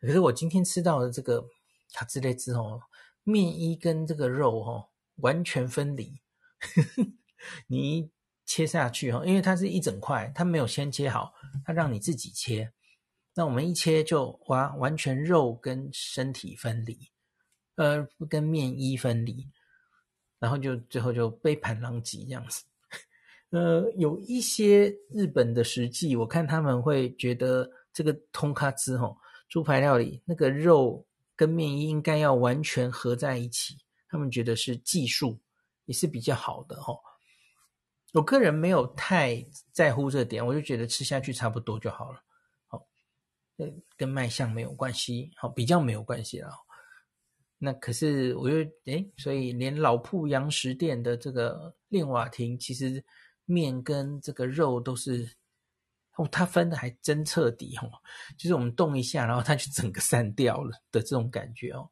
[0.00, 1.44] 可是我今天吃到的这个
[1.92, 2.82] 卡兹列兹哦，
[3.22, 6.20] 面衣跟这个肉哦完全分离，
[7.68, 8.10] 你
[8.44, 11.32] 切下去哦，因为它是一整块，它没有先切好，
[11.64, 12.72] 它让你自己切。
[13.34, 16.98] 那我们一切就完完全肉跟身体分离，
[17.76, 19.48] 呃，不跟面衣分离，
[20.38, 22.64] 然后就最后就杯盘狼藉这样子。
[23.50, 29.16] 呃，有一些日本的食记，我看他们会觉得这个通卡兹吼
[29.48, 35.40] 猪排料理那个肉跟面衣应该要完全合在一起，他们觉得是技术
[35.86, 37.00] 也是比较好的吼。
[38.12, 42.20] 我个人没有太在乎这点，我就觉得吃下去差不多就好了。
[43.96, 46.50] 跟卖相没有关系，好，比较没有关系了。
[47.58, 53.04] 那可是我就诶，所以连老铺洋食店的这个令瓦亭，其实
[53.44, 55.28] 面跟这个肉都是
[56.16, 57.90] 哦，它分的还真彻底哦，
[58.38, 61.88] 就是我们动一下，然后它就整个散掉了的这种感觉哦。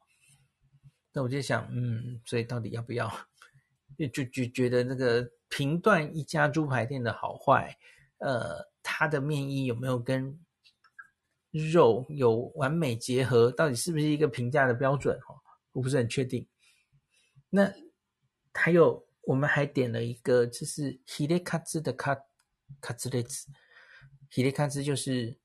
[1.11, 3.11] 那我就想，嗯，所以到底要不要？
[3.97, 7.75] 就就就觉得那个评断一家猪排店的好坏，
[8.19, 10.39] 呃，它的面衣有没有跟
[11.50, 15.18] 肉有完美结合，到底是不是一个评价的标准？
[15.20, 15.34] 哈，
[15.72, 16.46] 我不是很确定。
[17.48, 17.72] 那
[18.52, 22.20] 还有，我们还点了一个，就是ヒレカツ的カ
[22.80, 23.46] カツレツ，
[24.30, 25.38] ヒレカツ就是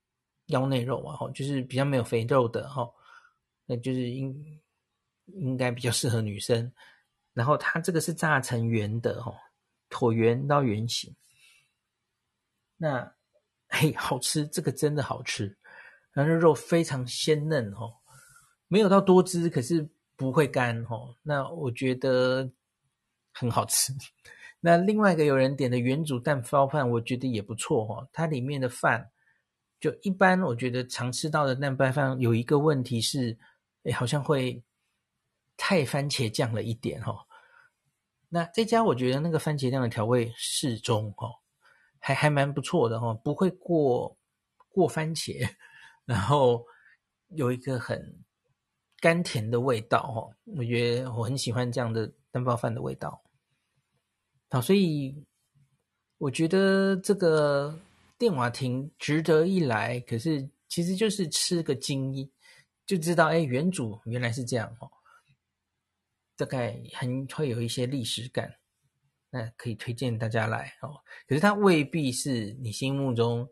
[0.47, 2.91] 腰内肉啊，哈，就是比较没有肥肉的，哈，
[3.65, 4.61] 那就是应
[5.27, 6.71] 应该比较适合女生。
[7.33, 9.31] 然后它这个是炸成圆的，哈，
[9.89, 11.15] 椭圆到圆形。
[12.77, 13.15] 那
[13.67, 15.55] 嘿，好吃，这个真的好吃。
[16.14, 17.96] 然后肉非常鲜嫩哦，
[18.68, 21.16] 没有到多汁，可是不会干哦。
[21.22, 22.50] 那我觉得
[23.32, 23.92] 很好吃。
[24.60, 28.08] 那另外一个有人点的原煮蛋包饭，我觉得也不错哦。
[28.12, 29.10] 它里面的饭
[29.78, 33.36] 就一般，我觉得常吃到的蛋包饭有一个问题是，
[33.82, 34.62] 哎，好像会
[35.56, 37.26] 太番茄酱了一点哦。
[38.28, 41.34] 那这家我觉得那个番茄酱的调味适中哦，
[41.98, 44.16] 还还蛮不错的哦，不会过
[44.70, 45.46] 过番茄。
[46.04, 46.66] 然后
[47.28, 48.22] 有一个很
[49.00, 53.22] 甘甜的味道哦，我觉得我很喜欢这样的蛋包饭的味道。
[54.50, 55.24] 好，所以
[56.18, 57.80] 我觉得这个
[58.18, 59.98] 电瓦亭值得一来。
[60.00, 62.30] 可是其实就是吃个惊一，
[62.86, 64.90] 就知道哎，原主原来是这样哦。
[66.36, 68.54] 大概很会有一些历史感，
[69.30, 71.00] 那可以推荐大家来哦。
[71.26, 73.48] 可是它未必是你心目中。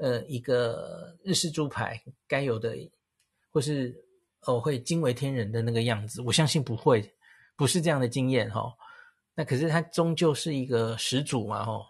[0.00, 2.74] 呃，一个日式猪排该有的，
[3.50, 3.94] 或是
[4.40, 7.14] 哦会惊为天人的那个样子，我相信不会，
[7.54, 8.72] 不是这样的经验哈、哦。
[9.34, 11.86] 那可是它终究是一个始祖嘛哈、哦。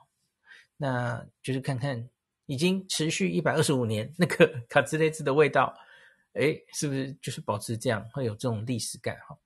[0.77, 2.09] 那就是看看
[2.47, 5.73] 已经持续一百二十五年那个 卡兹雷兹的味道，
[6.33, 9.39] 诶，是不是就是保持这样，会有这种历史感哈？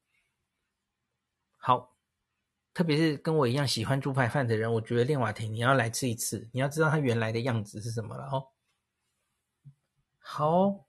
[1.58, 1.94] 好，
[2.72, 8.46] 特别是跟我一样喜欢猪排饭的人，我觉得练瓦亭你要来吃一次，你要知道它原来的样子是什么了哦。
[10.26, 10.86] 好，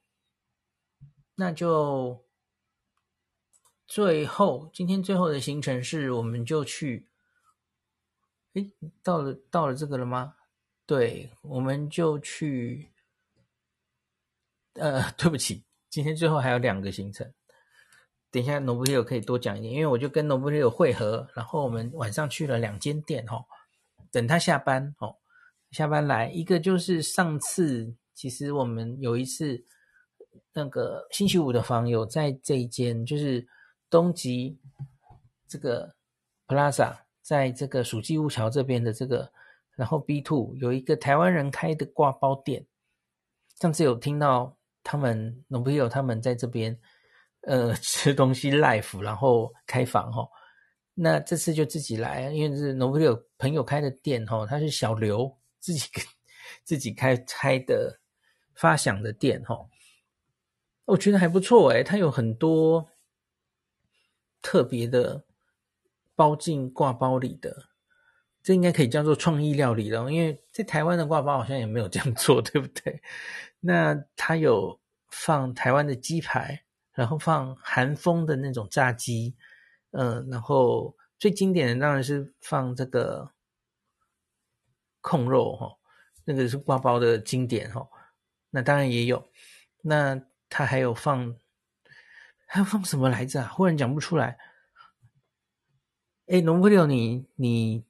[1.35, 2.25] 那就
[3.85, 7.09] 最后今天最后的行程是，我们就去，
[8.53, 8.71] 诶，
[9.03, 10.35] 到了到了这个了吗？
[10.85, 12.89] 对，我们就去，
[14.75, 17.31] 呃， 对不起，今天最后还有两个行程，
[18.31, 23.45] 等一下 Nobuhiro 可以多讲一点，因为我就跟 Nobuhiro 会合，然后我们晚上去了两间店哦，
[24.11, 25.17] 等他下班哦，
[25.71, 27.97] 下班来一个就是上次。
[28.15, 29.61] 其实我们有一次，
[30.53, 33.45] 那个星期五的房友在这一间，就是
[33.89, 34.57] 东极
[35.47, 35.93] 这个
[36.47, 39.29] Plaza，在这个属记雾桥这边的这个，
[39.75, 42.65] 然后 B Two 有一个台湾人开的挂包店。
[43.59, 46.77] 上次有听到他们农夫有他们在这边，
[47.41, 50.29] 呃， 吃东西 live，然后开房哈、哦。
[50.93, 56.01] 那这次就自己来，因为是农夫有朋友开的店哈、哦，他是小刘自己跟
[56.63, 57.99] 自己开开的。
[58.55, 59.67] 发想的店哈，
[60.85, 62.89] 我觉得还不错诶，它有很多
[64.41, 65.25] 特别的
[66.15, 67.67] 包进挂包里的，
[68.41, 70.09] 这应该可以叫做创意料理了。
[70.11, 73.01] 因为在台湾的挂包好像也没有这样做，对不对？
[73.59, 76.63] 那它有放台湾的鸡排，
[76.93, 79.35] 然后放韩风的那种炸鸡，
[79.91, 83.31] 嗯，然后最经典的当然是放这个
[85.01, 85.75] 控肉哈，
[86.23, 87.85] 那个是挂包的经典哈。
[88.55, 89.21] 那当然也有，
[89.81, 90.17] 那
[90.49, 91.35] 他还有放，
[92.47, 93.51] 还有放什么来着啊？
[93.53, 94.37] 忽然讲不出来。
[96.27, 97.83] 哎，农夫六，你你，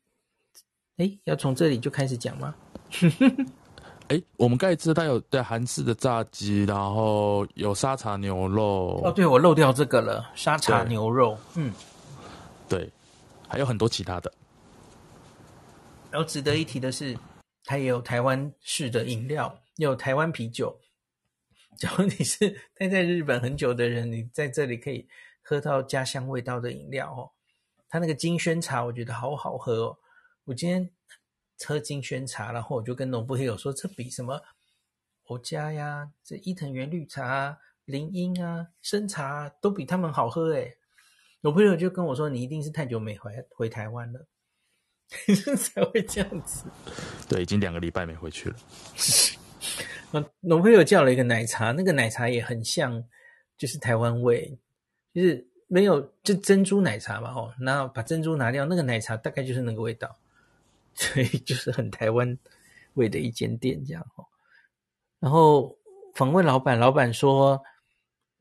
[0.98, 2.56] 哎，要从这里就开始讲吗？
[4.10, 9.00] 哎，我们刚才知道有对韩式的炸鸡，然后有沙茶牛肉。
[9.04, 11.38] 哦，对，我漏掉这个了，沙茶牛肉。
[11.54, 11.72] 嗯，
[12.68, 12.92] 对，
[13.48, 14.34] 还有很多其他的。
[16.10, 17.16] 然后值得一提的是，
[17.66, 20.80] 它也有台湾式的饮料，有台湾啤酒。
[21.78, 25.08] 假如你是待在日本很久的人，你在这里可以
[25.42, 27.32] 喝到家乡味道的饮料哦。
[27.90, 29.98] 它那个金萱茶，我觉得好好喝哦。
[30.46, 30.90] 我今天。
[31.66, 34.42] 喝金萱茶，然后我就跟农夫黑友说，这比什么
[35.28, 40.76] 欧家呀、这伊藤园绿茶、啊、林荫啊、生茶、都比他们好喝诶。
[41.40, 44.28] 农夫黑友就跟我说，你一定是太久没回回台湾了，
[45.58, 46.66] 才会这样子。
[47.30, 48.56] 对，已经两个礼拜没回去了。
[50.42, 53.04] 农夫黑友叫了一个奶茶，那个奶茶也很像，
[53.58, 54.58] 就是台湾味，
[55.14, 60.18] 就是没有就珍珠奶茶嘛哦，然后把珍珠拿掉，那个奶茶大概就是那个味道。
[60.96, 62.38] 所以就是很台湾
[62.94, 64.26] 味的一间店这样哦，
[65.20, 65.78] 然后
[66.14, 67.62] 访问老板，老板说，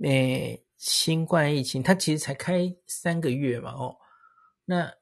[0.05, 3.97] 诶，新冠疫情，他其实才开三个月嘛哦，
[4.67, 4.95] 那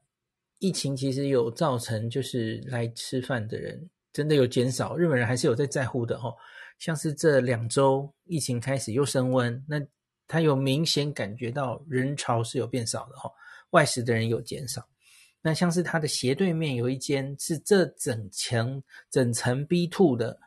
[0.63, 6.33] 疫情其实有造成就是来吃饭的人真的有减少，日本人还是有在在乎的哦，
[6.79, 9.85] 像是这两周疫情开始又升温，那
[10.29, 13.33] 他有明显感觉到人潮是有变少的哦，
[13.71, 14.89] 外食的人有减少。
[15.41, 20.39] 那像是它的斜对面有一间是这整层整层 B two 的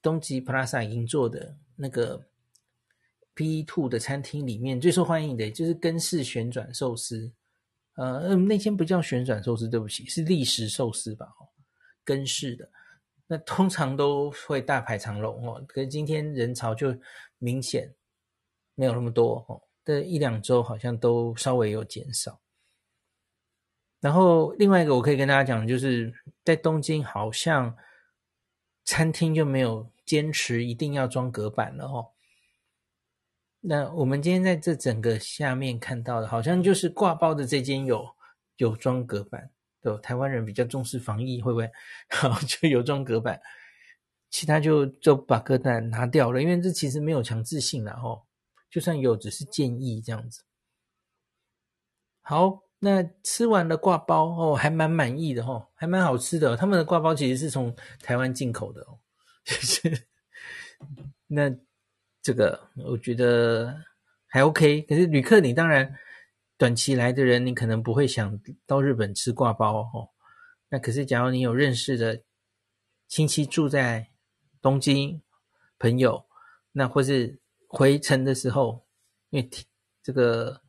[0.00, 2.26] 东急 Plaza 银座的那个
[3.34, 7.30] B two 的餐厅里面最受欢迎的就是根式旋转寿司，
[7.98, 11.26] 呃，那间不叫旋转寿司，对不起，是立食寿司吧？
[11.40, 11.50] 哦，
[12.04, 12.70] 根式的，
[13.26, 16.96] 那通常都会大排长龙哦，可是今天人潮就
[17.38, 17.92] 明显
[18.76, 22.40] 没有那么多哦，这一两周好像都稍微有减少。
[23.98, 27.76] 然后另外一个我可以跟大家讲，就是在东京好像
[28.84, 32.12] 餐厅就没有坚持一定要装隔板了哦。
[33.60, 38.06] 那我们今天在这整个下面看到的，好像就是挂包的这间有
[38.56, 41.70] 有装隔板，对，台湾人比较重视防疫，会不会？
[42.10, 43.40] 好，就有装隔板，
[44.30, 48.22] 其他就就把隔板拿掉了，因为这其实没有强制性了哦，
[48.70, 50.42] 就算有，只是建议这样子。
[52.20, 52.64] 好。
[52.80, 56.56] 那吃完了挂包哦，还蛮满意的哦，还蛮好吃的。
[56.56, 59.00] 他们的挂包其实是从台湾进口的哦，
[59.44, 60.06] 就是
[61.26, 61.50] 那
[62.28, 63.74] 这个我觉得
[64.26, 64.82] 还 OK。
[64.82, 65.96] 可是旅客你当然
[66.58, 70.10] 短期来的人，你可能不会想到日本吃挂包哦。
[70.68, 72.22] 那可是假如你有认识的
[73.06, 74.10] 亲戚住在
[74.60, 75.22] 东京，
[75.78, 76.26] 朋友，
[76.72, 78.84] 那或是回程的时候，
[79.30, 79.48] 因为
[80.02, 80.60] 这个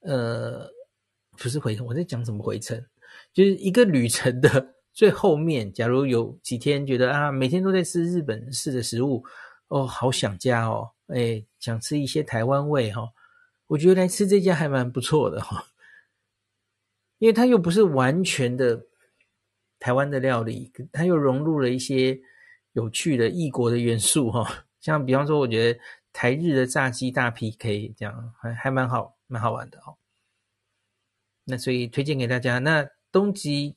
[0.00, 0.72] 呃。
[1.36, 2.80] 不是回程，我在讲怎么回程，
[3.32, 5.72] 就是一个旅程的最后面。
[5.72, 9.24] 假如有几天觉得啊，每天都在吃日本式的食物，
[9.68, 13.12] 哦，好想家哦，哎，想吃一些台湾味哈、哦。
[13.66, 15.64] 我觉得来吃这家还蛮不错的哈、哦，
[17.18, 18.86] 因为它又不是完全的
[19.78, 22.20] 台湾的料理，它又融入了一些
[22.72, 24.46] 有趣的异国的元素哈、哦。
[24.80, 25.80] 像比方说，我觉得
[26.12, 29.96] 台日的炸鸡大 PK 这样还还蛮好，蛮好玩的哦。
[31.44, 32.58] 那所以推荐给大家。
[32.58, 33.76] 那东极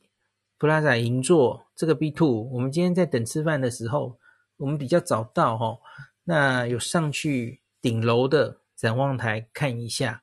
[0.59, 4.19] Plaza 银座这个 B two，我们今天在等吃饭的时候，
[4.57, 5.79] 我们比较早到哈。
[6.23, 10.21] 那有上去顶楼的展望台看一下，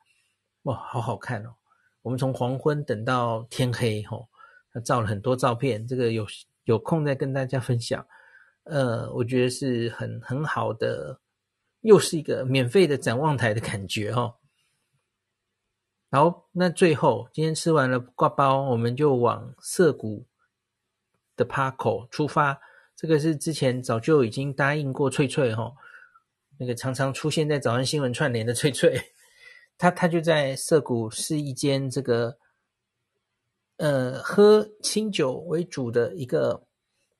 [0.65, 1.55] 哇，好好看哦。
[2.03, 4.19] 我们从黄昏等到天黑哈，
[4.85, 6.27] 照了很多照片，这个有
[6.65, 8.07] 有空再跟大家分享。
[8.65, 11.21] 呃，我觉得是很很好的，
[11.81, 14.37] 又是一个免费的展望台的感觉哈。
[16.11, 20.27] 好，那最后今天吃完了挂包，我们就往涩谷
[21.35, 22.61] 的 PARCO 出发。
[22.97, 25.73] 这个是之前早就已经答应过翠翠哈，
[26.59, 28.99] 那个常常出现在早安新闻串联的翠翠，
[29.77, 32.39] 他他就在涩谷是一间这个
[33.79, 36.67] 呃喝清酒为主的一个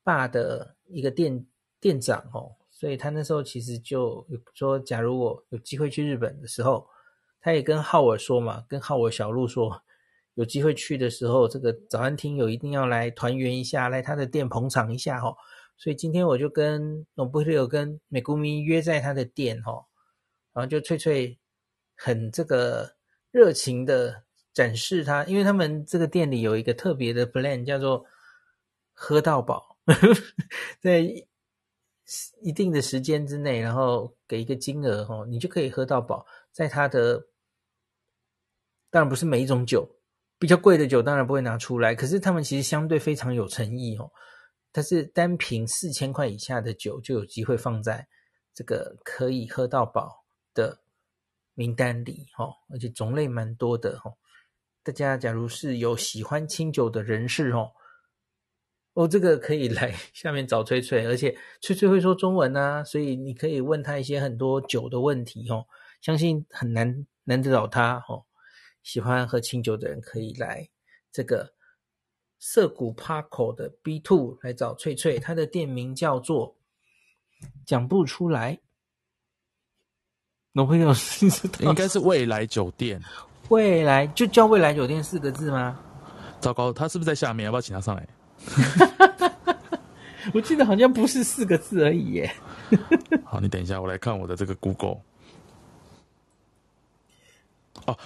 [0.05, 1.45] 吧的一个店
[1.81, 6.87] 店长哦，所以他那时候其实就有说，假如我有机会去日本的时候，
[7.41, 9.83] 他也跟浩尔说嘛，跟浩尔小路说，
[10.35, 15.37] 有机会去的时候，这个早安听友一定要来团圆一下，来他的店捧场一下哈。
[15.77, 19.87] 所以今天我就跟诺布利欧跟美谷咪约在他的店哈，
[20.53, 21.39] 然后就翠翠
[21.97, 22.95] 很这个
[23.31, 28.07] 热情的展示他，因为他们这个店里有一个特别的 plan，叫做
[28.93, 29.77] 喝到饱，
[30.81, 31.01] 在
[32.41, 36.25] 一定的时间之内，然后给一个金额哈，你就可以喝到饱。
[36.53, 37.27] 在他的
[38.91, 39.89] 当然不是每一种酒，
[40.39, 44.13] 比较贵的酒当然不会拿出来，可是他们其实相对非常有诚意哦。
[44.77, 48.09] 但是单瓶四千块以下的酒就有机会放在
[48.53, 50.81] 这个可以喝到饱的
[51.55, 54.15] 名单里哈，而且种类蛮多的哈。
[54.83, 57.71] 大家假如是有喜欢清酒的人士哦，
[58.95, 65.67] 哦，这个可以来 下面找翠翠，而且翠翠会说中文啊，所以你可以问他一些很多酒的问题哦。
[66.01, 68.27] 相信很难难得到他哦，
[68.83, 70.69] 喜欢喝清酒的人可以来
[71.13, 71.54] 这个。
[72.39, 76.57] 涩谷 Parco 的 B Two 来找翠翠，她的店名叫做
[77.65, 78.59] 讲不出来。
[80.55, 80.95] 我朋友
[81.61, 83.03] 应该是未来酒店，
[83.49, 85.81] 未来就叫未来酒店四个字吗？
[86.41, 87.47] 糟糕，他是不是在下面？
[87.47, 88.09] 要不要请他上来？
[90.33, 92.33] 我记得好像不是四个字而已耶。
[93.25, 95.01] 好，你等一下，我来看我的这个 Google。
[97.87, 97.99] 哦。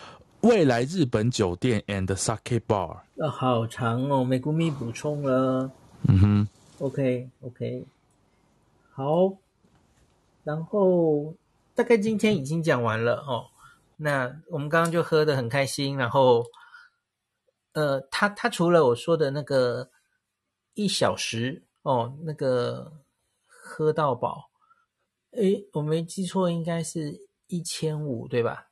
[0.43, 5.71] 未来日本酒店 and sake bar，啊，好长哦，美谷咪补充了。
[6.07, 7.85] 嗯哼，OK OK，
[8.93, 9.37] 好，
[10.45, 11.35] 然后
[11.75, 13.47] 大概今天已经讲完了哦。
[13.97, 16.45] 那我们刚刚就喝的很开心，然后，
[17.73, 19.91] 呃，他他除了我说的那个
[20.75, 22.93] 一小时哦，那个
[23.45, 24.51] 喝到饱，
[25.33, 28.68] 诶，我没记错，应该是一千五，对吧？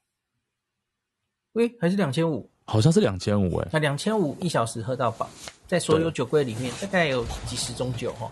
[1.57, 2.49] 喂，还是两千五？
[2.67, 3.69] 好像是两千五哎。
[3.73, 5.27] 那两千五一小时喝到饱，
[5.67, 8.31] 在所有酒柜里面大概有几十种酒哈。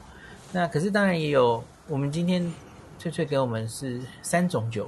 [0.53, 2.53] 那可是当然也有，我们今天
[2.99, 4.87] 翠翠给我们是三种酒，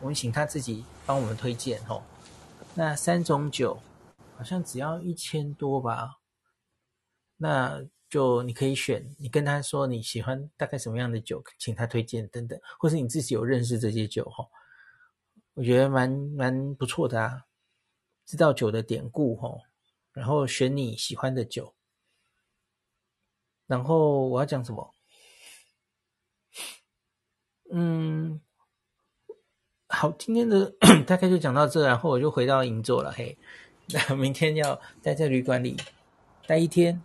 [0.00, 2.00] 我们请他自己帮我们推荐哈。
[2.72, 3.76] 那三种酒
[4.36, 6.18] 好像只要一千多吧？
[7.36, 14.46] 那就你可以选，你跟他说你喜欢大概什么样的酒，请他推荐等等，或是你自己有认识这些酒哈。
[15.54, 17.44] 我觉得蛮蛮不错的啊，
[18.24, 19.60] 知道酒的典故吼，
[20.12, 21.74] 然后选你喜欢的酒，
[23.66, 24.94] 然后我要讲什么？
[27.72, 28.40] 嗯，
[29.88, 30.72] 好，今天的
[31.06, 33.10] 大概就讲到这，然后我就回到银座了。
[33.10, 33.36] 嘿，
[33.88, 35.76] 那明天要待在旅馆里
[36.46, 37.02] 待一天，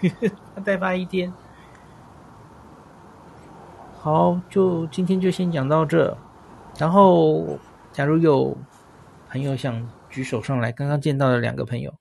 [0.64, 1.32] 待发一天。
[3.98, 6.16] 好，就今天就先讲到这，
[6.78, 7.58] 然后。
[7.98, 8.56] 假如有
[9.28, 11.92] 朋友想举手上来，刚刚见到的两个朋友，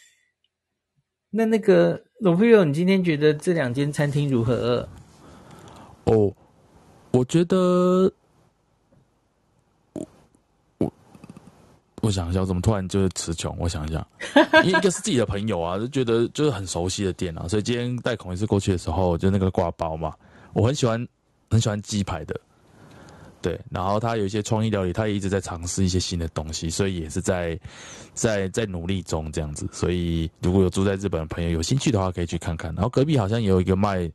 [1.32, 4.86] 那那个龙飞友，你今天觉得这两间餐厅如何？
[6.04, 6.30] 哦，
[7.10, 8.12] 我觉得，
[9.94, 10.06] 我
[10.76, 10.92] 我
[12.02, 13.56] 我想一下，我怎么突然就是词穷？
[13.58, 14.06] 我想一下，
[14.62, 20.14] 因为一个是自己的朋友啊，就觉得就是很熟悉的店啊，所以今天带孔医师过去的时候，就那个挂包嘛，
[20.52, 21.08] 我很喜欢
[21.48, 22.38] 很喜欢鸡排的。
[23.46, 27.56] 对，然后他有一些创意料理，他也一直在尝试一些新的东西，所以也是在
[28.12, 29.68] 在在努力中这样子。
[29.70, 32.74] 所以如果有住在日本的朋友有兴趣的话，可以去看看。
[32.74, 34.10] 然后隔壁好像也有一个卖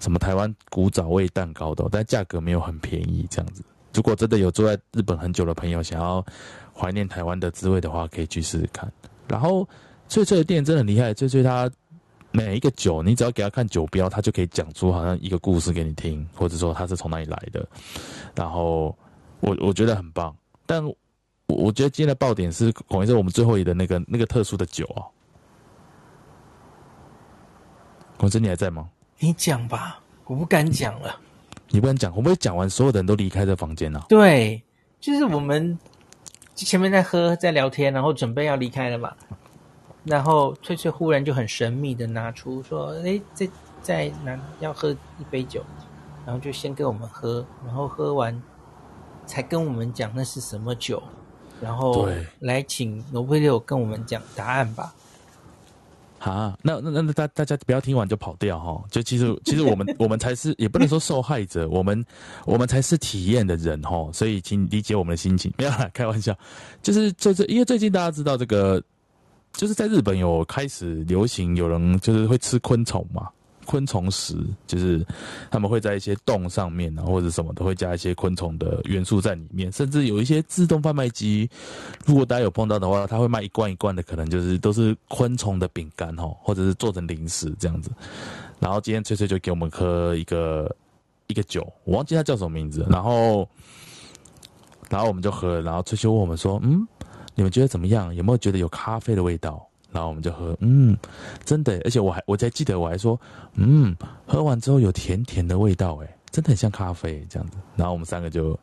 [0.00, 3.62] 什么台湾古早味蛋糕的，但价格没有很便宜这样子。
[3.94, 6.22] 如果真的有住在日本很久的朋友想要
[6.74, 8.92] 怀念台湾的滋味的话，可以去试试看。
[9.28, 9.66] 然后
[10.10, 11.70] 翠翠的店真的很厉害，翠翠她。
[12.30, 17.66] 每一个酒，你只要给他看酒标，他就可以讲出好像一个故事给你听，或者说他是从哪里来的。
[18.34, 18.96] 然后
[19.40, 20.94] 我我觉得很棒，但我
[21.46, 25.02] 我觉得今天的爆点是，孔医师我们最后一的那个那个特殊的酒啊。
[28.18, 28.88] 孔医师你还在吗？
[29.18, 31.18] 你讲吧，我不敢讲了。
[31.70, 34.06] 你不敢讲，会不会讲完所有的人都离开这房间呢、啊？
[34.08, 34.62] 对，
[35.00, 35.78] 就是我们
[36.54, 39.14] 前面在喝在聊天，然后准备要离开了嘛。
[40.08, 43.48] 然后翠翠忽然就很神秘的拿出说：“哎，这
[43.82, 45.62] 在拿要喝一杯酒，
[46.24, 48.42] 然后就先给我们喝，然后喝完
[49.26, 51.02] 才跟我们讲那是什么酒，
[51.60, 52.08] 然后
[52.40, 54.94] 来请罗威六跟我们讲答案吧。”
[56.18, 58.82] 啊，那那那大大家不要听完就跑掉哈！
[58.90, 62.04] 就其实其实我们我们才是也不能说受害者，我们
[62.44, 66.36] 我们才是体验的人哈，所以请理解我们的心情，不要来开玩笑，
[66.82, 68.82] 就是最最因为最近大家知道这个。
[69.52, 73.28] 就是在日本有开始流行，有人就是会吃昆虫嘛，
[73.66, 74.36] 昆虫食，
[74.66, 75.04] 就是
[75.50, 81.48] 他们会在一些洞上面啊，或者什么都会加一些昆虫的元素在里面，甚至有一些自动贩卖机，
[82.06, 87.90] 如果大家有碰到的话，他会卖一罐一罐的，可能就是都是昆虫的饼干哦，或者是做成零食这样子。
[88.60, 90.74] 然后今天翠翠就给我们喝一个
[91.26, 93.48] 一个酒，我忘记它叫什么名字，然后
[94.88, 96.86] 然后我们就喝，然后翠翠问我们说：“嗯，
[97.38, 98.12] 你们觉得怎么样？
[98.12, 100.98] 有没有觉得有咖啡的味道？”然后我们就喝，嗯，
[101.44, 103.18] 真的，而且我还我才记得，我还说，
[103.54, 103.94] 嗯，
[104.26, 107.58] 喝完之后有甜甜的味道，哎，真的很像咖啡这样子。
[107.76, 108.58] 然后我们三个就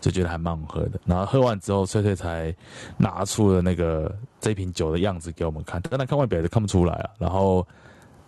[0.00, 1.00] 就觉得还蛮好喝的。
[1.06, 2.52] 然后喝完之后，翠翠才
[2.96, 7.10] 拿出了那个这瓶酒的样子给我们看，但他看外表也看不出来啊。
[7.20, 7.64] 然后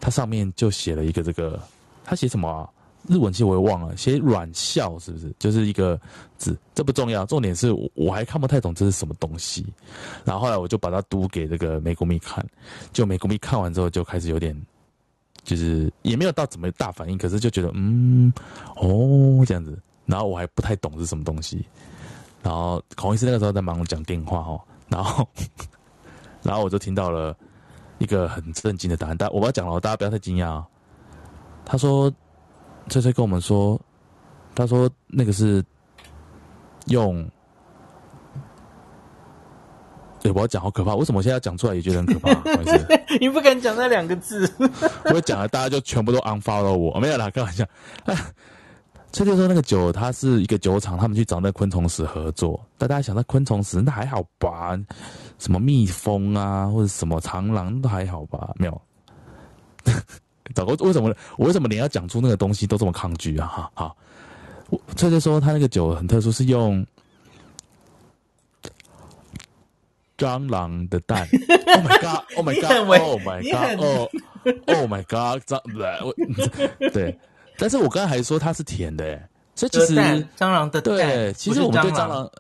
[0.01, 1.61] 它上面就写了一个这个，
[2.05, 2.70] 他写什么啊？
[3.07, 5.34] 日文其实我也忘了，写软笑是不是？
[5.38, 6.00] 就是一个
[6.38, 9.66] 字，这不重要，重点是我我还看不太懂这是什么东西。
[10.24, 12.44] 然后后来我就把它读给这个美国蜜看，
[12.92, 14.59] 就美国蜜看完之后就开始有点，
[15.42, 18.32] 就是也没有到怎么大反应，可是就觉得嗯
[18.76, 19.78] 哦这样子。
[20.07, 21.62] 然后我还不太懂是什么东西。
[22.42, 25.28] 然后孔医师那个时候在忙讲电话哦，然后
[26.42, 27.36] 然后我就听到了
[27.98, 30.66] 一个很震惊的答案，但我不要讲了，大家不要太惊讶哦。
[31.66, 32.11] 他说。
[32.89, 33.80] 翠翠跟我们说，
[34.55, 35.64] 他说那个是
[36.87, 37.28] 用，
[40.20, 42.30] 对，我要讲好可怕，为什么我现在讲出来也觉得很可怕？
[43.20, 44.51] 你不敢讲那两个字，
[45.12, 47.64] 我讲了，大家就全部都 unfollow 我，没有啦，开玩笑。
[48.05, 48.14] 哎，
[49.12, 54.78] 翠翠说那个酒，它是一个酒厂，他们去找那昆虫石合作，但大家想那昆虫石那还好吧？
[55.39, 58.53] 什么蜜蜂啊，或者什么螳螂都还好吧？
[58.57, 58.82] 没有。
[60.55, 63.47] 找个为什么我为什么连要讲出那个东西都这么抗拒啊？
[63.47, 63.97] 哈，好，
[64.97, 66.84] 翠翠说他那个酒很特殊，是用
[70.18, 71.26] 蟑螂的蛋。
[71.66, 74.09] Oh my god！Oh my god！Oh my god！Oh
[74.66, 75.42] oh my god！
[75.45, 76.12] 蟑螂，
[76.92, 77.18] 对，
[77.59, 79.95] 但是我刚才还说它是甜的，哎，所以其实
[80.36, 82.30] 蟑螂的蛋对，其实我们对蟑螂，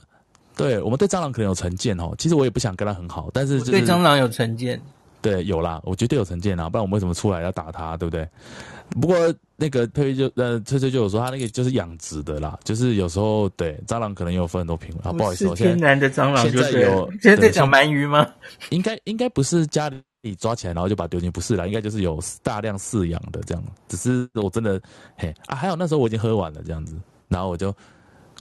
[0.54, 2.14] 对我们对蟑螂可能有成见哦。
[2.16, 4.80] 其实我也不想跟他很好，但是、对蟑螂有成见。
[5.24, 8.28] 对，有啦，我绝对有成见啦，不然我们为什么出来要打他，对不对？
[9.00, 9.16] 不过
[9.56, 18.30] 那个佩佩就呃，翠翠就有说他那个就是养殖的啦，就是有时候对蟑螂可能有分很多品种啊，不好意思，天然的蟑螂现在有 现在在讲鳗鱼吗？
[18.68, 23.64] 应该应该不是家里抓起来然后就把它丢进，不是啦，应该就是有大量饲养的这样。
[23.88, 24.78] 只是我真的
[25.16, 26.94] 嘿啊，还有那时候我已经喝完了这样子，
[27.28, 27.74] 然后我就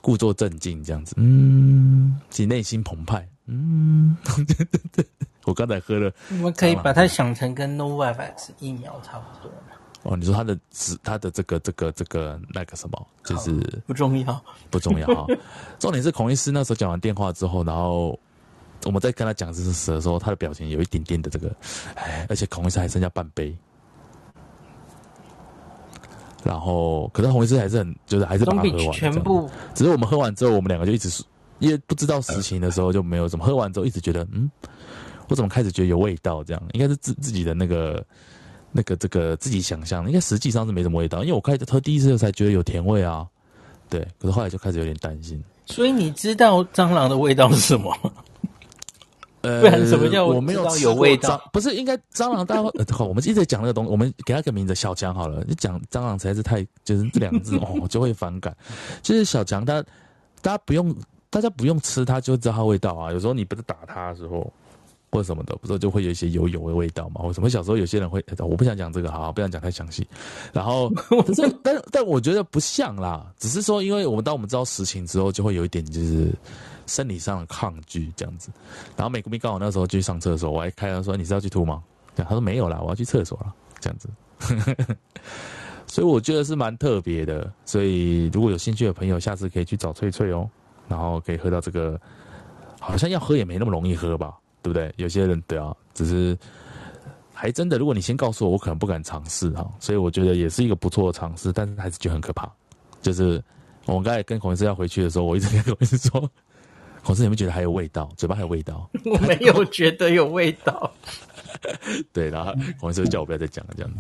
[0.02, 4.18] 故作镇静这样子，嗯，其实内心澎湃，嗯。
[5.46, 9.52] 我刚才喝了， 我们可以把它想成跟 Novavax 疫苗差不多。
[10.04, 13.54] 哦，你说它的值，它的这个这个这个那个什么，就是
[13.88, 15.26] 不重要，不重要哈。
[15.80, 18.20] 重点是孔医师那时候讲完电话之后，然后
[18.84, 21.56] 我们在跟他讲这事的时候，他的表情有一点点的这个，
[21.96, 23.56] 哎，而且孔医师还剩下半杯。
[26.44, 29.50] 然后，可是孔医师还是很，就是还是把它喝完，全部。
[29.74, 31.24] 只是我们喝完之后，我们两个就一直
[31.60, 34.52] 因为不知道实情的时候就没有怎么喝完之后一直觉得嗯。
[35.30, 36.44] 我怎么开始觉得有味道？
[36.44, 38.06] 这样应该是自自己的那个、
[38.72, 41.22] 那个、这个自己想象，应该实际上是没什么味道。
[41.22, 43.26] 因为我开始喝第一次才觉得有甜味啊，
[43.90, 44.02] 对。
[44.20, 45.44] 可是后来就开始有点担心。
[45.66, 47.96] 所以你知道蟑螂的味道是什么？
[49.42, 51.42] 呃，不然什么叫我没有有味道？
[51.52, 55.44] 不是应该蟑螂大家呃，好，我们一直在讲那个东西，我们给他个名字小强好了。
[55.48, 58.56] 你讲蟑螂实在是太就是这两个字 哦，就会反感。
[59.02, 59.82] 就是小强，他
[60.42, 60.96] 大家不用
[61.30, 63.12] 大家不用吃它就知道它味道啊。
[63.12, 64.52] 有时候你不是打它的时候。
[65.14, 67.22] 或者什么的，不是就会有一些油油的味道嘛？
[67.22, 70.08] 或什么小时候有些人会，我不想讲这个，好，好，不想讲太详细。
[70.52, 70.92] 然后，
[71.38, 76.34] 但但但我觉得不像啦，只是说，因为我们当我们知道实情之后，就会有一点就是
[76.88, 78.50] 生理上的抗拒这样子。
[78.98, 81.84] 然后美国兵刚好那时候就去上厕所，我还开他说：“你是要去吐吗？”
[82.18, 84.10] 他说：“没有啦，我要去厕所了。”这样子。
[85.86, 87.54] 所以我觉得是蛮特别的。
[87.66, 90.50] 所以如果有兴趣的朋友，下次可以去找翠翠哦，
[90.88, 92.00] 然后可以喝到这个，
[92.80, 94.34] 好像要喝也没那么容易喝吧。
[94.64, 94.92] 对不对？
[94.98, 96.36] 有些人对啊，只是
[97.32, 99.70] 还真的，如果你先告诉我，我可能不敢尝试哈。
[99.80, 102.52] 所以我觉得也是一个不错的尝试，但是还是觉得很可怕。
[103.02, 103.44] 就是
[103.86, 106.20] 我们刚才跟孔医师要回去的时候，我一直跟孔医师说
[107.04, 108.10] ：“孔医师，有没有觉得还有味道？
[108.16, 110.90] 嘴巴还有味道？”我没有觉得有味道。
[112.14, 113.98] 对，然后孔医师叫我不要再讲了，这样子。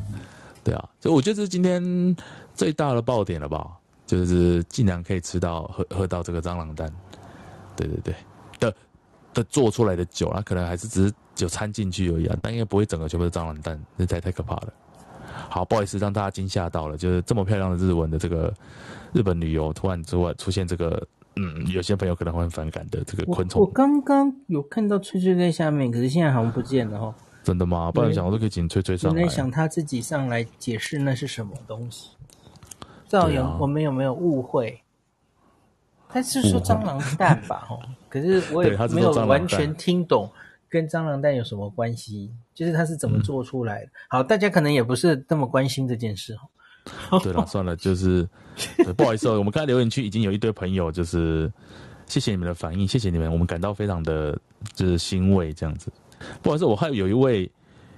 [0.63, 2.15] 对啊，所以我觉得这是今天
[2.55, 3.71] 最大的爆点了吧？
[4.05, 6.89] 就是竟然可以吃到喝喝到这个蟑螂蛋。
[7.75, 8.15] 对对对
[9.33, 9.43] 的。
[9.45, 14.73] 做出来的酒啊，可能还是只是酒掺进去而已啊，但应该不会整个全部是蟑螂蛋，那太太可怕了。
[15.49, 18.53] 好，不好意思让大家惊吓到了，就是这么漂亮的日文的这个
[19.11, 23.61] 日本旅游，突然之外出现这个，嗯，有些朋友可能会很反感的这个昆虫。
[23.61, 27.13] 我刚刚有看到翠翠在下面，可是现在好像不见了哦。
[27.43, 27.91] 真的吗？
[27.91, 29.21] 不然想我都可以请翠翠上来。
[29.21, 32.09] 你在想他自己上来解释那是什么东西？
[33.07, 34.82] 造谣，我们有没有误会？
[36.12, 37.66] 他是说蟑螂蛋吧？
[37.70, 40.30] 哦，可是我也没有完全听懂
[40.68, 43.86] 跟蟑螂蛋有什么关系，就是他是怎么做出来的。
[43.86, 46.34] 嗯、好，大家可能也不是那么关心这件事
[47.10, 47.20] 哦。
[47.22, 48.26] 对了，算了，就是
[48.96, 49.38] 不好意思 哦。
[49.38, 51.52] 我们刚才留言区已经有一堆朋友，就是
[52.06, 54.38] 谢谢你们的反应，谢谢你们，我们感到非常的
[54.74, 55.92] 就是欣慰，这样子。
[56.40, 57.50] 不好意思，我还有一位，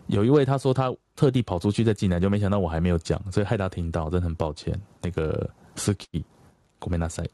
[0.09, 4.76] 有一位他说他特地跑出去再进来，就没想到我还没有讲，所以害他听到，真的很抱歉。
[5.01, 6.24] 那个 Ski，
[6.81, 7.31] ごめんなさい。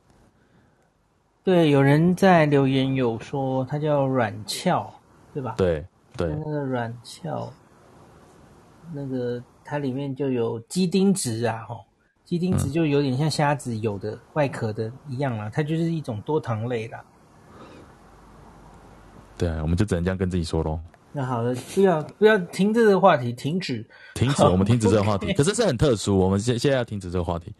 [1.44, 4.88] 对，有人在留言有说它叫软鞘，
[5.34, 5.56] 对吧？
[5.58, 5.84] 对
[6.16, 7.52] 对，那个软鞘，
[8.94, 11.84] 那个它里面就有鸡丁质啊，吼，
[12.24, 17.04] 鸡丁质就有点像虾子有的外壳的一样啦，它就是一种多糖类啦。
[19.38, 20.80] 对，我们就只能这样跟自己说喽。
[21.12, 23.84] 那好了，不要不要停这个话题，停止，
[24.14, 25.34] 停止，我们停止这个话题。
[25.34, 27.56] 可是是很特殊，我们现现在要停止这个话题。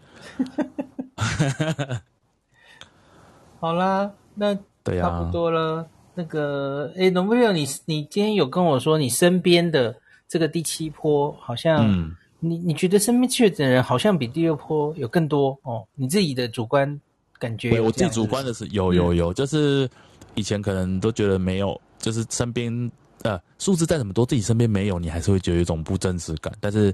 [3.62, 4.56] 好啦，那
[4.86, 5.78] 差不多了。
[5.78, 5.86] 啊、
[6.16, 9.96] 那个，哎，龙不六，你你今天有跟我说，你身边的
[10.28, 15.88] 这个第七波，好像，嗯、你你觉得身边确诊人好像比第六波有更多哦？
[15.94, 17.00] 你自己的主观
[17.38, 17.70] 感觉？
[17.76, 19.88] 有，我自己主观的是有有有，就是
[20.34, 22.92] 以前可能都觉得没有，就是身边
[23.22, 26.52] 呃数字再怎么多，自己身边没有，你还是会觉得有一种不真实感。
[26.60, 26.92] 但是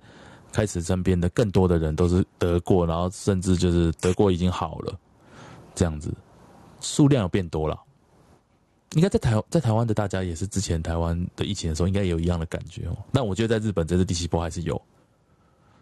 [0.52, 4.94] 开始身边的更多的人都是得过，然后甚至就是得过已经好了，
[5.74, 6.14] 这样子。
[6.88, 7.78] 数量有变多了，
[8.94, 12.96] 应该在台在台湾的大家也是之前台湾的疫情的时候，应该也有一样的感觉哦。
[13.12, 14.82] 那我觉得在日本这次第七波还是有，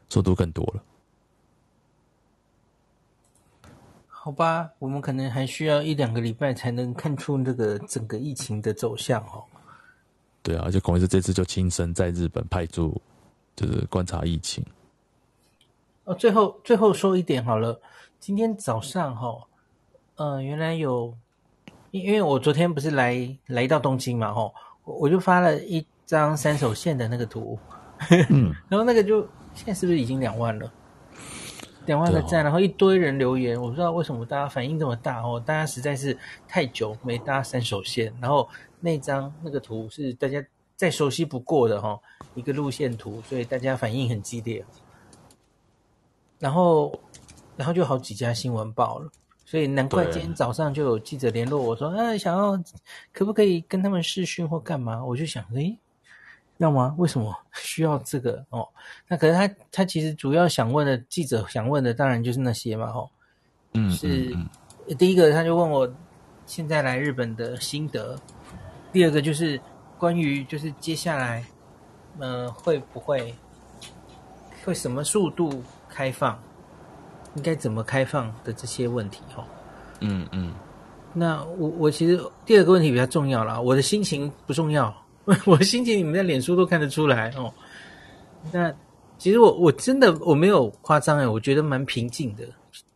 [0.09, 0.83] 速度更多了。
[4.07, 9.45] 好吧，我们可能还需要一两个礼拜才能看出这个整个疫情的走向哦。
[10.41, 12.99] 对啊，而且孔医师这次就亲身在日本派驻，
[13.55, 14.65] 就是观察疫情。
[16.05, 17.79] 哦，最后最后说一点好了，
[18.19, 19.43] 今天早上哈、哦。
[20.17, 21.13] 嗯、呃，原来有，
[21.91, 24.53] 因因为我昨天不是来来到东京嘛，吼，
[24.83, 27.57] 我就发了一张三手线的那个图，
[28.29, 29.21] 嗯， 然后那个就
[29.53, 30.71] 现在是不是已经两万了？
[31.85, 38.49] 两万个赞，然后一堆人留言，我不知道为什么大家反应这么大哦，大家实在是太久没搭三手线，然后
[38.79, 40.43] 那张那个图是大家
[40.75, 41.99] 再熟悉不过的哈，
[42.33, 44.65] 一个路线图，所以大家反应很激烈，
[46.39, 46.99] 然后
[47.55, 49.11] 然后就好几家新闻报了。
[49.45, 52.59] 所以难怪今天早上就有记者联络我说，啊，想要
[53.13, 55.05] 可不可以跟他们视讯或干嘛？
[55.05, 55.77] 我就想，诶，
[56.57, 56.95] 要吗？
[56.97, 58.43] 为什么需要这个？
[58.49, 58.67] 哦，
[59.07, 63.07] 那可是他他其实主要想问的记者想问的，当然就是那些嘛，哦，
[63.73, 64.35] 嗯，是
[64.97, 65.87] 第一个他就问我
[66.47, 68.19] 现在来日本的心得，
[68.91, 69.61] 第二个就是
[69.99, 71.45] 关于就是接下来，
[72.17, 73.35] 呃，会不会
[74.65, 76.41] 会什么速度开放？
[77.35, 79.43] 应该怎么开放的这些问题哦，
[79.99, 80.53] 嗯嗯，
[81.13, 84.93] 那我我其实第二个问题比较重要啦，我的心情不重要，
[85.45, 87.53] 我的心情你们在脸书都看得出来哦。
[88.51, 88.73] 那
[89.17, 92.43] 其实我我真的我没有夸张诶，我觉得蛮平静的。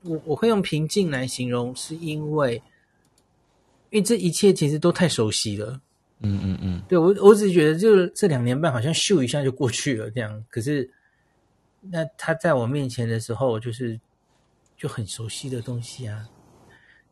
[0.04, 2.56] 我我会用平静来形容，是因为
[3.90, 5.80] 因为这一切其实都太熟悉了。
[6.22, 10.90] 嗯嗯嗯，对我我只是觉得就这两年半好像咻一下就过去了这样，可是
[11.82, 14.00] 那他在我面前的时候就是。
[14.80, 16.26] 就很熟悉的东西啊，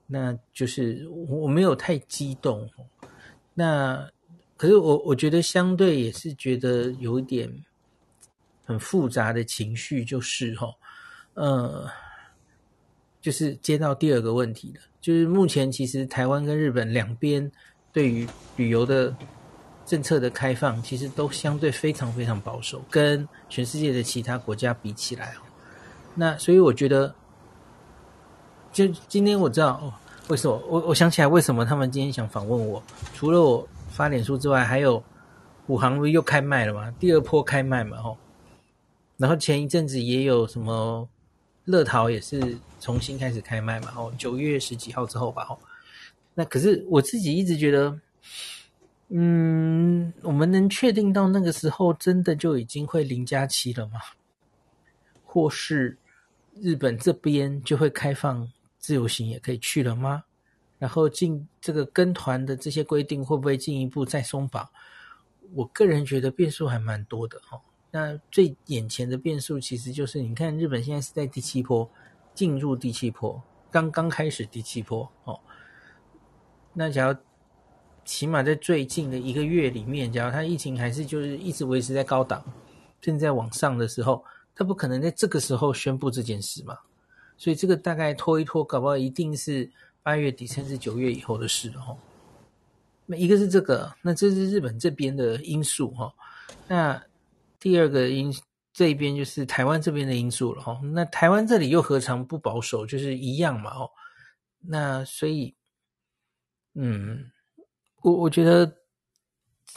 [0.05, 2.65] 那就是我没有太激动，
[3.53, 4.09] 那
[4.55, 7.53] 可是我我觉得相对也是觉得有一点
[8.63, 10.74] 很复杂的情绪，就是哈，
[11.34, 11.86] 呃，
[13.20, 17.51] 就是接到第二个问题了，就是目前其实台湾跟日本两边
[17.91, 19.13] 对于旅游的
[19.86, 25.36] 政策的开放，其实都相对非常非常保守，跟全世界的其他国家比起来，
[26.15, 27.13] 那所以我觉得。
[28.78, 29.91] 就今天我知道哦，
[30.28, 32.84] 为什么我我想起来为什么他们今天想访问我？
[33.15, 35.03] 除了我发脸书之外，还有
[35.65, 36.93] 虎航又开卖了嘛？
[36.99, 37.99] 第二波开卖嘛？
[37.99, 38.15] 吼，
[39.17, 41.09] 然后前一阵子也有什么
[41.65, 43.89] 乐桃也是重新开始开卖嘛？
[43.89, 45.43] 吼，九月十几号之后吧？
[45.43, 45.57] 吼，
[46.36, 47.99] 那可是我自己一直觉得，
[49.09, 53.93] 嗯，我们能确定到那个时候真的就已经会零加七了吗？
[55.25, 55.97] 或是
[56.53, 58.47] 日本这边就会开放？
[58.88, 60.23] 自由行也可以去了吗？
[60.79, 64.65] 然后进这个跟团的这些规定会不会进一步再松绑？
[65.53, 67.59] 我个人觉得变数还蛮多的哦。
[67.91, 71.89] 那最眼前的变数其实就是，你看日本现在是在第七波，
[72.33, 75.38] 进入第七波，刚刚开始第七波哦。
[76.71, 77.19] 那假如
[78.05, 82.41] 起码在最近的一个月里面，假如它疫情还是就是一直维持在高档，
[83.01, 84.23] 正在往上的时候，
[84.55, 86.77] 它不可能在这个时候宣布这件事嘛。
[87.38, 89.69] 所以这个大概拖一拖，搞不好一定是
[90.01, 91.97] 八月底甚至九月以后的事哦。
[93.05, 96.13] 那一个是这个，那这是日本这边的因素哈。
[96.67, 97.01] 那
[97.59, 98.33] 第二个因
[98.73, 100.79] 这一边就是台湾这边的因素了哈。
[100.93, 103.89] 那台湾这里又何尝不保守，就是一样嘛哦。
[104.59, 105.55] 那所以，
[106.73, 107.31] 嗯，
[108.01, 108.69] 我我觉得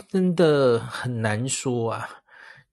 [0.08, 2.08] 真的很难说啊，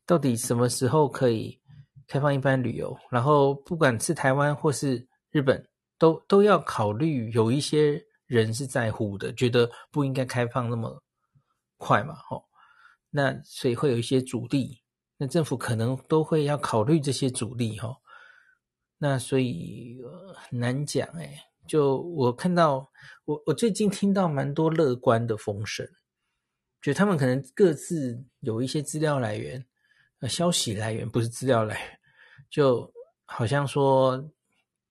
[0.05, 1.59] 到底什么时候可以
[2.07, 2.97] 开放一般旅游？
[3.09, 11.03] 然后不管是台湾或是日本，都都要考虑有一些人是在乎的，觉得不应该开放那么
[11.77, 12.45] 快嘛，吼。
[13.09, 14.81] 那所以会有一些阻力，
[15.17, 17.97] 那政府可能都会要考虑这些阻力，吼。
[18.97, 19.97] 那所以
[20.35, 21.43] 很难讲，哎。
[21.67, 22.89] 就我看到，
[23.25, 25.85] 我我最近听到蛮多乐观的风声，
[26.81, 29.65] 觉得他们可能各自有一些资料来源，
[30.21, 31.96] 呃，消息来源不是资料来源，
[32.49, 32.91] 就
[33.25, 34.29] 好像说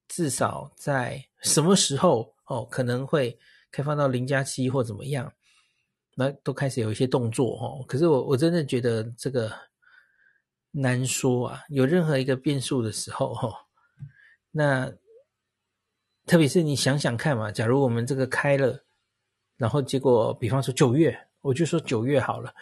[0.08, 3.38] 至少在什么时候哦，可能会
[3.70, 5.32] 开放到零加七或怎么样，
[6.14, 7.84] 那都开始有一些动作哦。
[7.86, 9.52] 可是我我真的觉得这个
[10.70, 13.54] 难说啊，有任何一个变数的时候哦，
[14.50, 14.92] 那。
[16.28, 18.84] 特别是你想想看嘛，假如我们这个开了，
[19.56, 22.52] 然后结果，比方说九月，我就说九月好了，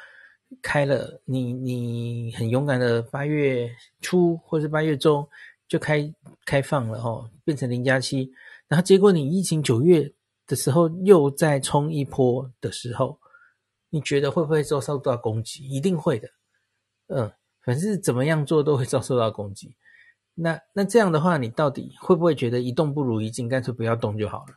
[0.63, 3.71] 开了，你你很勇敢的八月
[4.01, 5.29] 初或是八月中
[5.67, 6.13] 就开
[6.45, 8.33] 开放了哦，变成零加七，
[8.69, 10.13] 然后结果你疫情九月
[10.47, 13.19] 的时候又再冲一波的时候，
[13.91, 15.69] 你觉得会不会遭受到攻击？
[15.69, 16.29] 一定会的，
[17.09, 17.33] 嗯，
[17.63, 19.75] 反正怎么样做都会遭受到攻击。
[20.35, 24.55] 那那这样的话，你到底会不会觉得一动不如一静，干脆不要动就好了？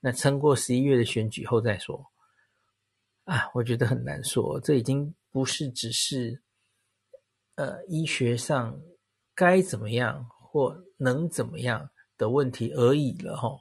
[0.00, 2.06] 那撑过十一月的选举后再说
[3.26, 4.58] 啊，我觉得很难说。
[4.60, 6.40] 这已经不是只是
[7.56, 8.80] 呃医学上
[9.34, 13.58] 该怎么样或能怎么样的问题而已了哈。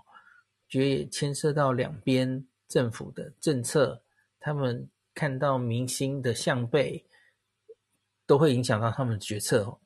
[0.67, 4.03] 觉得也牵涉到两边政府的政策，
[4.39, 7.05] 他们看到明星的向背，
[8.25, 9.79] 都会影响到他们的决策哦。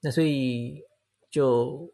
[0.00, 0.82] 那所以
[1.30, 1.92] 就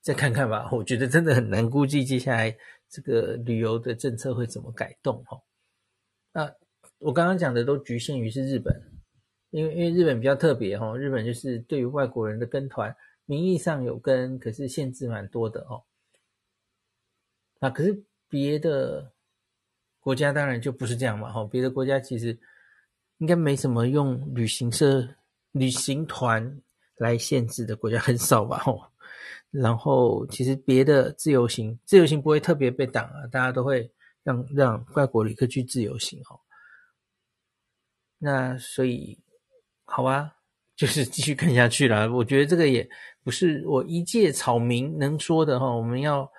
[0.00, 2.56] 再看看吧，我觉得真的很难估计接下来
[2.88, 5.40] 这个旅游的政策会怎么改动哈。
[6.32, 6.54] 那
[6.98, 8.74] 我刚刚讲的都局限于是日本，
[9.50, 15.82] 因为因为日本比较特别哈，日本就是对于外国人的跟团，名义上有跟，可是限制蛮多的哦。
[17.60, 19.12] 啊，可是别的
[20.00, 22.38] 国家当然就不是这样嘛哈，别的国家其实
[23.18, 25.08] 应该没什么用旅行社。
[25.52, 26.60] 旅行团
[26.98, 28.58] 来限制的国家很少吧？
[28.58, 28.82] 吼，
[29.50, 33.90] 然后其实别的自由行，自由行不会特别被挡啊，大家都会
[34.22, 36.38] 让让外国旅客去自由行哦。
[38.18, 39.18] 那所以
[39.84, 40.36] 好吧，
[40.76, 42.12] 就是继续看下去了。
[42.12, 42.88] 我觉得这个也
[43.22, 46.30] 不是我一介草民能说的哈，我们要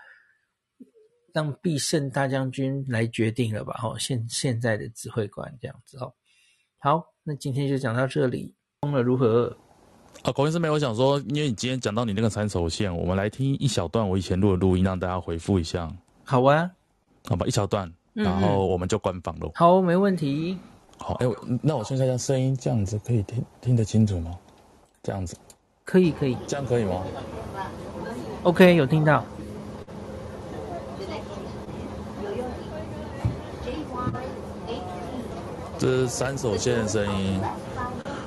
[1.34, 3.74] 让必胜大将军来决定了吧？
[3.74, 6.14] 哈，现现在的指挥官这样子哦。
[6.78, 8.55] 好，那今天就讲到这里。
[8.82, 9.57] 疯了如何？
[10.24, 15.90] 啊，孔医师没有想说，因为你今天讲到你那个三手线，我们来听一小段我以前录的录音，让大家回复一下。
[16.26, 16.70] 好啊，
[17.28, 19.52] 好吧，一小段，然后我们就关房喽。
[19.56, 20.58] 好，没问题。
[20.98, 21.26] 好，哎，
[21.62, 24.38] 那我先看一下声音，这样子可以听听得清楚吗？
[25.02, 25.38] 这样子，
[25.86, 27.02] 可以，可以，这样可以吗
[28.44, 29.24] ？OK，有听到。
[35.78, 37.40] 这是三手线的声音。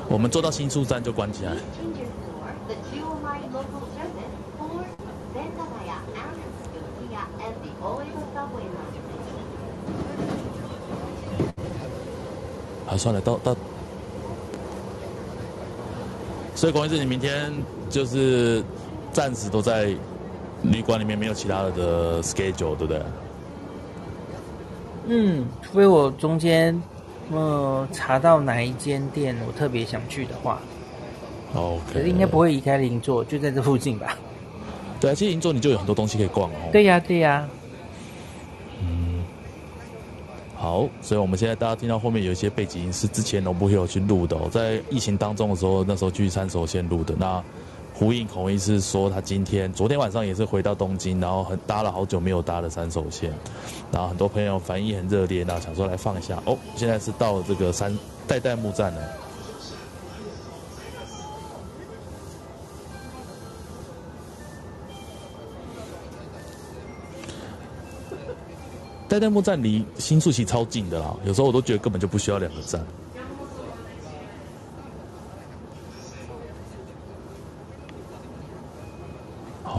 [0.08, 1.52] 我们坐到新宿站就关起来。
[12.88, 13.56] 啊，算了，到到。
[16.54, 17.50] 所以，关键是你明天
[17.88, 18.62] 就是
[19.12, 19.94] 暂时都在
[20.62, 23.02] 旅馆里面，没有其他的 schedule，对不对？
[25.06, 26.80] 嗯，除非我中间。
[27.30, 30.60] 呃，查到哪一间店我特别想去的话
[31.54, 34.18] ，OK，可是应该不会离开银座，就在这附近吧？
[35.00, 36.54] 对啊，其实银座你就有很多东西可以逛哦。
[36.72, 37.48] 对呀、啊，对呀、啊。
[38.82, 39.22] 嗯，
[40.56, 47.42] 好，所以我们现在大家听到后面有一些背景音是之前我不会有去录的、哦，在疫情当中的时候，那时候去三手线录的那。
[47.94, 53.32] 呼应孔医师说，他今天、昨天晚上也是回到东京，然后很搭了好久没有搭的三手线，
[53.92, 56.58] 然后很多朋友反应很热烈，那想说来放一下哦。
[56.74, 59.00] 现在是到这个三代代木站了。
[69.08, 72.82] 代代木站离新宿其超近的啦，有时候我都觉得根本就不需要两个站。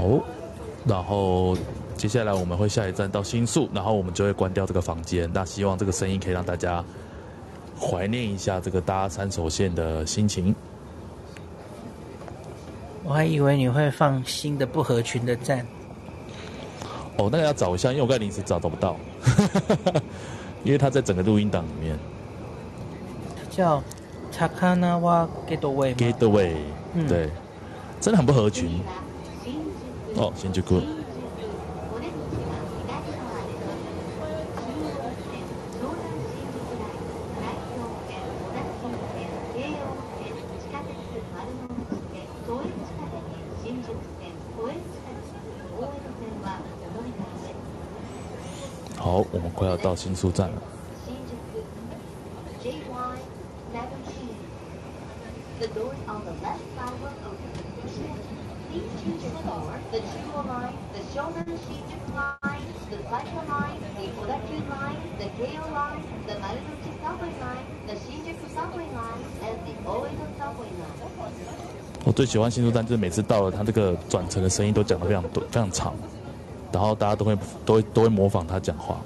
[0.04, 0.22] 好，
[0.86, 1.56] 然后
[1.96, 5.30] 接下来我们会下一站到新宿，然后我们就会关掉这个房间。
[5.34, 6.84] 那希望这个声音可以让大家
[7.80, 10.54] 怀念一下这个搭三手线的心情。
[13.06, 15.66] 我还以为你会放新的不合群的站。
[17.16, 18.98] 哦，那个要找一下，因为我刚才临时找找不到，
[20.66, 21.98] 因为它在整个录音档里面。
[23.50, 23.82] 叫
[24.34, 25.96] Takanawa Gateway。
[25.96, 26.56] Gateway，
[26.94, 27.30] 嗯，对，
[28.02, 28.82] 真的很不合群。
[30.16, 30.82] 哦，新宿。
[48.98, 50.62] 好，我们快要到新宿站了。
[72.06, 75.94] 我最喜欢新宿站，就是每次到了，它这个转乘的声音都讲得非常多、非常长，
[76.72, 79.00] 然后大家都会、都会、都会模仿他讲话。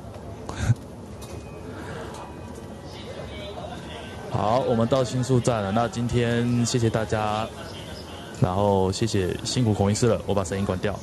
[4.31, 5.71] 好，我们到新宿站了。
[5.71, 7.47] 那今天谢谢大家，
[8.41, 10.21] 然后谢谢辛苦孔医师了。
[10.27, 10.97] 我把声音关掉。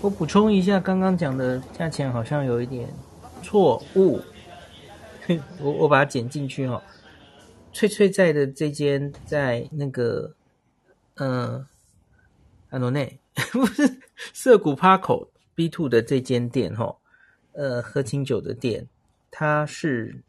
[0.00, 2.92] 我补充一下，刚刚讲的价钱好像有一点
[3.42, 4.20] 错误，
[5.60, 6.82] 我我把它剪进去哈、哦。
[7.72, 10.34] 翠翠在的这间在那个，
[11.14, 11.64] 嗯，
[12.68, 13.18] 安诺内
[13.52, 14.00] 不是
[14.34, 16.94] 涩谷趴口 B two 的这间店哈，
[17.52, 18.86] 呃，喝清酒的店，
[19.30, 20.22] 它是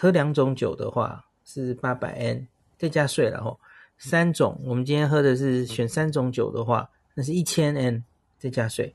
[0.00, 3.56] 喝两种酒的话是八百 N，再加税了哈。
[3.98, 8.04] 三种，我们今天喝的是选三种酒的话，那是一千 N
[8.38, 8.94] 再加税。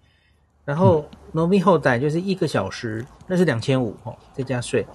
[0.66, 4.86] 然后饮み放题就是一个小时，那是两千五哦，再加税。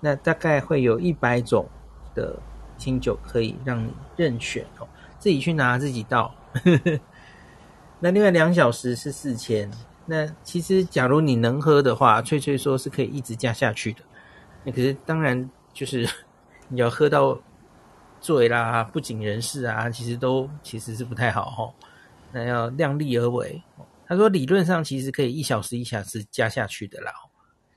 [0.00, 1.66] 那大概会有一百种。
[2.12, 2.36] 的
[2.76, 4.88] 清酒可以让你任选哦，
[5.20, 6.34] 自己去拿，自己倒。
[8.00, 9.70] 那另外两小时是四千。
[10.06, 14.00] 那其实假如你能喝的话，翠翠说是可以一直加下去的。
[14.64, 16.04] 那可是当然就是
[16.66, 17.38] 你要喝到
[18.20, 21.74] 醉啦、不省人事啊，其实都其实是不太好哈。
[22.32, 23.62] 那要量力而为。
[24.06, 27.12] 他说理论上其实可以一小时一小时加下去的啦，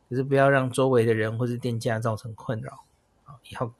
[0.10, 2.86] 可是不要让周围的人或是店家造成困扰
[3.24, 3.36] 啊。
[3.50, 3.72] 以后。